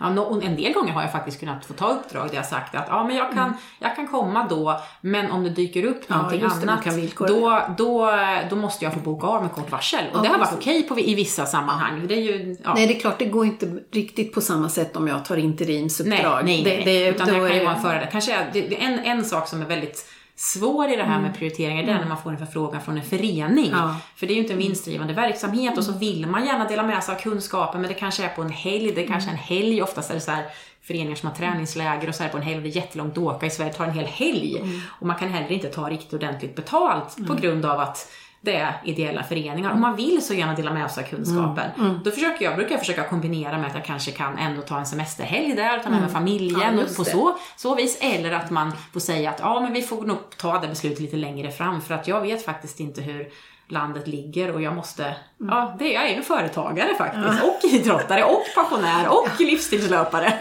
Ja, 0.00 0.40
en 0.42 0.56
del 0.56 0.72
gånger 0.72 0.92
har 0.92 1.02
jag 1.02 1.12
faktiskt 1.12 1.40
kunnat 1.40 1.64
få 1.64 1.72
ta 1.72 1.88
uppdrag 1.88 2.28
där 2.28 2.34
jag 2.36 2.46
sagt 2.46 2.74
att 2.74 2.84
ja, 2.88 3.04
men 3.04 3.16
jag, 3.16 3.32
kan, 3.32 3.54
jag 3.78 3.96
kan 3.96 4.08
komma 4.08 4.46
då, 4.50 4.80
men 5.00 5.30
om 5.30 5.44
det 5.44 5.50
dyker 5.50 5.84
upp 5.84 6.08
någonting 6.08 6.40
det, 6.40 6.46
man 6.48 6.68
annat, 6.68 6.84
då, 7.18 7.62
då, 7.78 8.10
då 8.50 8.56
måste 8.56 8.84
jag 8.84 8.94
få 8.94 9.00
boka 9.00 9.26
av 9.26 9.42
med 9.42 9.52
kort 9.52 9.70
varsel. 9.70 10.04
Och 10.12 10.18
Ja, 10.18 10.22
det 10.22 10.28
har 10.28 10.38
varit 10.38 10.52
okej 10.52 10.82
på, 10.82 11.00
i 11.00 11.14
vissa 11.14 11.46
sammanhang. 11.46 12.06
Det 12.06 12.14
är 12.14 12.22
ju, 12.22 12.56
ja. 12.64 12.74
Nej, 12.74 12.86
det 12.86 12.96
är 12.96 13.00
klart, 13.00 13.18
det 13.18 13.24
går 13.24 13.46
inte 13.46 13.78
riktigt 13.92 14.34
på 14.34 14.40
samma 14.40 14.68
sätt 14.68 14.96
om 14.96 15.08
jag 15.08 15.24
tar 15.24 15.36
Nej, 15.36 15.44
interimsuppdrag. 15.44 16.44
nej, 16.44 16.62
det, 16.64 16.70
nej. 16.70 16.84
det, 16.84 17.08
Utan 17.08 17.26
då 17.26 17.32
det 17.32 17.48
kan 17.48 17.58
ju 17.58 17.64
vara 17.64 18.00
en. 18.00 18.06
Kanske 18.12 18.34
är, 18.34 18.50
det, 18.52 18.60
det 18.60 18.82
är 18.82 18.86
en, 18.86 18.98
en 18.98 19.24
sak 19.24 19.48
som 19.48 19.62
är 19.62 19.66
väldigt 19.66 20.06
svår 20.40 20.88
i 20.92 20.96
det 20.96 21.02
här 21.02 21.10
Mm. 21.10 21.22
med 21.22 21.38
prioriteringar, 21.38 21.82
det 21.82 21.92
är 21.92 21.98
när 21.98 22.08
man 22.08 22.22
får 22.22 22.30
en 22.30 22.38
förfrågan 22.38 22.80
från 22.80 22.98
en 22.98 23.04
förening. 23.04 23.70
Ja. 23.70 23.96
För 24.16 24.26
det 24.26 24.32
är 24.32 24.34
ju 24.34 24.40
inte 24.40 24.52
en 24.52 24.58
vinstdrivande 24.58 25.12
verksamhet 25.14 25.78
och 25.78 25.84
så 25.84 25.92
vill 25.92 26.26
man 26.26 26.46
gärna 26.46 26.68
dela 26.68 26.82
med 26.82 27.04
sig 27.04 27.14
av 27.14 27.18
kunskapen 27.18 27.80
men 27.80 27.88
det 27.88 27.94
kanske 27.94 28.24
är 28.24 28.28
på 28.28 28.42
en 28.42 28.50
helg, 28.50 28.92
det 28.92 29.04
är 29.04 29.06
kanske 29.06 29.30
är 29.30 29.32
en 29.32 29.38
helg, 29.38 29.82
oftast 29.82 30.10
är 30.10 30.14
det 30.14 30.20
så 30.20 30.30
här 30.30 30.44
föreningar 30.82 31.16
som 31.16 31.28
har 31.28 31.36
träningsläger 31.36 32.08
och 32.08 32.14
så 32.14 32.22
här 32.22 32.30
på 32.30 32.36
en 32.36 32.42
helg, 32.42 32.62
det 32.62 32.68
är 32.68 32.76
jättelångt 32.76 33.12
att 33.12 33.18
åka 33.18 33.46
i 33.46 33.50
Sverige, 33.50 33.72
tar 33.72 33.84
en 33.84 33.94
hel 33.94 34.06
helg. 34.06 34.82
Och 34.86 35.06
man 35.06 35.16
kan 35.16 35.28
heller 35.28 35.52
inte 35.52 35.68
ta 35.68 35.90
riktigt 35.90 36.12
ordentligt 36.12 36.56
betalt 36.56 37.16
på 37.26 37.34
grund 37.34 37.64
av 37.66 37.80
att 37.80 38.08
det 38.40 38.56
är 38.56 38.80
ideella 38.84 39.22
föreningar. 39.22 39.70
Och 39.72 39.78
man 39.78 39.96
vill 39.96 40.22
så 40.26 40.34
gärna 40.34 40.54
dela 40.54 40.72
med 40.72 40.90
sig 40.90 41.04
av 41.04 41.08
kunskapen. 41.08 42.00
Då 42.04 42.10
försöker 42.10 42.44
jag, 42.44 42.54
brukar 42.56 42.70
jag 42.70 42.80
försöka 42.80 43.04
kombinera 43.04 43.58
med 43.58 43.66
att 43.66 43.74
jag 43.74 43.84
kanske 43.84 44.10
kan 44.10 44.38
ändå 44.38 44.62
ta 44.62 44.78
en 44.78 44.86
semesterhelg 44.86 45.54
där, 45.54 45.78
ta 45.78 45.90
med 45.90 46.00
mig 46.00 46.10
familjen 46.10 46.60
Ja, 46.78 46.82
och 46.84 46.96
på 46.96 47.02
det. 47.02 47.10
så, 47.10 47.36
så 47.56 47.74
vis. 47.74 47.98
Eller 48.00 48.32
att 48.32 48.50
man 48.50 48.72
får 48.92 49.00
säga 49.00 49.30
att 49.30 49.40
ja, 49.40 49.60
men 49.60 49.72
vi 49.72 49.82
får 49.82 50.02
nog 50.02 50.18
ta 50.36 50.58
det 50.58 50.68
beslutet 50.68 51.00
lite 51.00 51.16
längre 51.16 51.50
fram 51.50 51.80
för 51.80 51.94
att 51.94 52.08
jag 52.08 52.20
vet 52.20 52.44
faktiskt 52.44 52.80
inte 52.80 53.00
hur 53.00 53.28
landet 53.70 54.06
ligger 54.08 54.54
och 54.54 54.62
jag 54.62 54.74
måste, 54.74 55.14
ja, 55.38 55.76
det, 55.78 55.92
jag 55.92 56.10
är 56.10 56.16
ju 56.16 56.22
företagare 56.22 56.94
faktiskt. 56.98 57.44
Och 57.44 57.70
idrottare 57.70 58.24
och 58.24 58.42
pensionär 58.54 59.08
och 59.08 59.40
livsstilslöpare. 59.40 60.32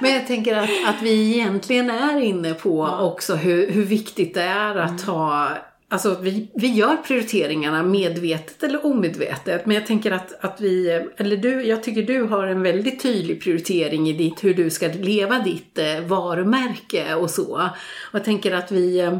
Men 0.00 0.12
jag 0.14 0.26
tänker 0.26 0.56
att, 0.56 0.70
att 0.86 1.02
vi 1.02 1.34
egentligen 1.34 1.90
är 1.90 2.20
inne 2.20 2.54
på 2.54 2.82
också 2.84 3.34
hur, 3.34 3.70
hur 3.70 3.84
viktigt 3.84 4.34
det 4.34 4.42
är 4.42 4.76
att 4.76 5.02
ha 5.02 5.48
Alltså 5.94 6.16
vi, 6.20 6.48
vi 6.54 6.66
gör 6.68 6.96
prioriteringarna 6.96 7.82
medvetet 7.82 8.62
eller 8.62 8.86
omedvetet. 8.86 9.66
Men 9.66 9.74
jag 9.74 9.86
tänker 9.86 10.10
att, 10.12 10.44
att 10.44 10.60
vi, 10.60 10.90
eller 11.16 11.36
du, 11.36 11.62
jag 11.66 11.82
tycker 11.82 12.02
du 12.02 12.22
har 12.22 12.46
en 12.46 12.62
väldigt 12.62 13.02
tydlig 13.02 13.42
prioritering 13.42 14.08
i 14.08 14.12
ditt, 14.12 14.44
hur 14.44 14.54
du 14.54 14.70
ska 14.70 14.86
leva 14.88 15.38
ditt 15.38 15.78
eh, 15.78 16.00
varumärke 16.00 17.14
och 17.14 17.30
så. 17.30 17.54
Och 17.54 18.14
jag 18.14 18.24
tänker 18.24 18.52
att 18.54 18.72
vi, 18.72 19.00
eh, 19.00 19.16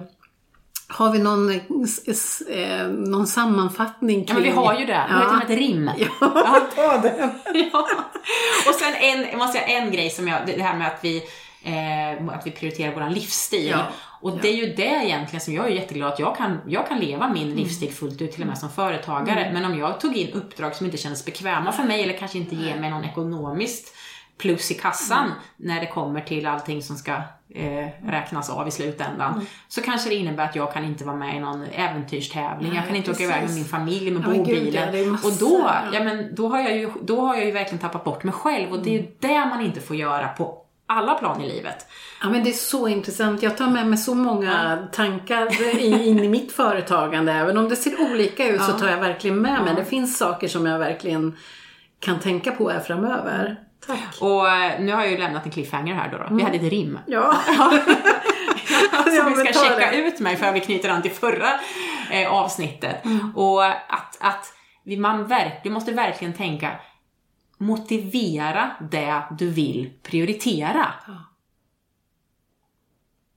har 0.88 1.12
vi 1.12 1.18
någon, 1.18 1.50
eh, 1.50 1.56
s- 2.08 2.40
eh, 2.40 2.88
någon 2.88 3.26
sammanfattning 3.26 4.18
Ja, 4.28 4.34
kring... 4.34 4.36
men 4.36 4.44
vi 4.44 4.50
har 4.50 4.74
ju 4.80 4.86
det. 4.86 5.04
Till 5.08 5.26
och 5.28 5.34
med 5.34 5.44
ett 5.50 5.58
rim. 5.58 5.90
Ja, 6.20 6.66
ta 6.76 6.98
den. 6.98 7.30
Ja. 7.72 7.88
Och 8.68 8.74
sen 8.74 8.94
en, 9.00 9.26
jag 9.30 9.38
måste 9.38 9.58
säga 9.58 9.66
en 9.78 9.92
grej 9.92 10.10
som 10.10 10.28
jag, 10.28 10.38
det 10.46 10.62
här 10.62 10.78
med 10.78 10.86
att 10.86 10.98
vi, 11.02 11.16
eh, 11.64 12.34
att 12.34 12.46
vi 12.46 12.50
prioriterar 12.50 12.94
vår 12.94 13.10
livsstil. 13.14 13.68
Ja. 13.70 13.86
Och 14.24 14.38
det 14.42 14.48
är 14.48 14.66
ju 14.66 14.74
det 14.74 14.82
egentligen 15.04 15.40
som 15.40 15.54
jag 15.54 15.66
är 15.66 15.70
jätteglad 15.70 16.12
att 16.12 16.18
jag 16.18 16.36
kan, 16.36 16.60
jag 16.66 16.88
kan 16.88 16.98
leva 16.98 17.28
min 17.28 17.42
Mm. 17.46 17.56
livsstil 17.56 17.92
fullt 17.92 18.22
ut 18.22 18.32
till 18.32 18.40
och 18.42 18.48
med 18.48 18.58
som 18.58 18.70
företagare. 18.70 19.50
Men 19.52 19.64
om 19.64 19.78
jag 19.78 20.00
tog 20.00 20.16
in 20.16 20.32
uppdrag 20.32 20.74
som 20.74 20.86
inte 20.86 20.98
kändes 20.98 21.24
bekväma 21.24 21.72
för 21.72 21.82
mig 21.82 22.02
eller 22.02 22.16
kanske 22.16 22.38
inte 22.38 22.54
ger 22.56 22.76
mig 22.80 22.90
någon 22.90 23.04
ekonomiskt 23.04 23.94
plus 24.38 24.70
i 24.70 24.74
kassan 24.74 25.24
Mm. 25.24 25.36
när 25.56 25.80
det 25.80 25.86
kommer 25.86 26.20
till 26.20 26.46
allting 26.46 26.82
som 26.82 26.96
ska 26.96 27.12
eh, 27.54 27.88
räknas 28.06 28.50
av 28.50 28.68
i 28.68 28.70
slutändan. 28.70 29.32
Mm. 29.34 29.46
Så 29.68 29.82
kanske 29.82 30.08
det 30.08 30.14
innebär 30.14 30.44
att 30.44 30.56
jag 30.56 30.72
kan 30.72 30.84
inte 30.84 31.04
vara 31.04 31.16
med 31.16 31.36
i 31.36 31.40
någon 31.40 31.64
äventyrstävling. 31.72 32.68
jag 32.68 32.74
Nej, 32.76 32.86
kan 32.86 32.96
inte 32.96 33.10
åka 33.10 33.22
iväg 33.22 33.34
med 33.36 33.42
precis. 33.42 33.56
min 33.56 33.64
familj 33.64 34.10
med 34.10 34.22
Ja, 34.26 34.34
bobilen. 34.38 34.94
ja, 35.12 35.12
och 35.24 35.32
då, 35.40 35.60
ja. 35.68 35.74
ja, 35.92 36.04
men 36.04 36.34
då, 36.34 36.48
har 36.48 36.58
jag 36.60 36.76
ju, 36.76 36.90
då 37.02 37.20
har 37.20 37.34
jag 37.36 37.44
ju 37.44 37.50
verkligen 37.52 37.78
tappat 37.78 38.04
bort 38.04 38.24
mig 38.24 38.34
själv 38.34 38.72
och 38.72 38.78
det 38.78 38.90
är 38.90 38.92
ju 38.92 38.98
Mm. 38.98 39.12
det 39.20 39.46
man 39.46 39.60
inte 39.60 39.80
får 39.80 39.96
göra 39.96 40.28
på 40.28 40.63
alla 40.86 41.14
plan 41.14 41.40
i 41.40 41.48
livet. 41.48 41.86
Ja 42.22 42.28
men 42.30 42.44
det 42.44 42.50
är 42.50 42.54
så 42.54 42.88
intressant. 42.88 43.42
Jag 43.42 43.56
tar 43.56 43.66
med 43.66 43.86
mig 43.86 43.98
så 43.98 44.14
många 44.14 44.78
tankar 44.92 45.60
i- 45.80 46.08
in 46.08 46.18
i 46.24 46.28
mitt 46.28 46.52
företagande. 46.52 47.32
Även 47.32 47.58
om 47.58 47.68
det 47.68 47.76
ser 47.76 48.00
olika 48.12 48.48
ut 48.48 48.62
så 48.62 48.72
tar 48.72 48.88
jag 48.88 48.98
verkligen 48.98 49.40
med 49.40 49.62
mig. 49.64 49.74
Det 49.74 49.84
finns 49.84 50.18
saker 50.18 50.48
som 50.48 50.66
jag 50.66 50.78
verkligen 50.78 51.36
kan 52.00 52.20
tänka 52.20 52.50
på 52.52 52.70
här 52.70 52.80
framöver. 52.80 53.56
Tack. 53.86 53.98
Och 54.20 54.48
eh, 54.50 54.80
nu 54.80 54.92
har 54.92 55.00
jag 55.02 55.10
ju 55.10 55.18
lämnat 55.18 55.44
en 55.46 55.50
cliffhanger 55.52 55.94
här 55.94 56.08
då. 56.10 56.18
då. 56.18 56.34
Vi 56.36 56.42
hade 56.42 56.56
ett 56.56 56.62
rim. 56.72 56.98
Ja. 57.06 57.34
Ja, 59.06 59.28
vi 59.28 59.34
ska 59.34 59.64
checka 59.64 59.90
det. 59.90 59.96
ut 59.96 60.20
mig 60.20 60.36
för 60.36 60.52
vi 60.52 60.60
knyter 60.60 60.88
an 60.88 61.02
till 61.02 61.10
förra 61.10 61.48
eh, 62.10 62.32
avsnittet. 62.32 63.04
Mm. 63.04 63.36
Och 63.36 63.64
att, 63.66 64.16
att 64.20 64.52
vi, 64.84 64.96
man 64.96 65.26
verk, 65.26 65.60
vi 65.64 65.70
måste 65.70 65.92
verkligen 65.92 66.34
tänka 66.34 66.70
motivera 67.58 68.70
det 68.90 69.24
du 69.38 69.50
vill 69.50 69.92
prioritera. 70.02 70.94
Ja. 71.06 71.24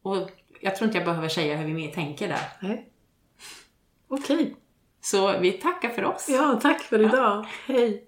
Och 0.02 0.30
jag 0.62 0.76
tror 0.76 0.88
inte 0.88 0.98
jag 0.98 1.06
behöver 1.06 1.30
säga 1.30 1.58
hur 1.58 1.66
vi 1.66 1.74
mer 1.74 1.92
tänker 1.92 2.28
där. 2.28 2.52
Nej. 2.60 2.90
Okej. 4.08 4.56
Så 5.02 5.40
vi 5.40 5.52
tackar 5.52 5.90
för 5.90 6.04
oss. 6.04 6.30
Ja, 6.30 6.60
tack 6.62 6.82
för 6.82 7.00
idag. 7.00 7.48
Hej. 7.68 8.04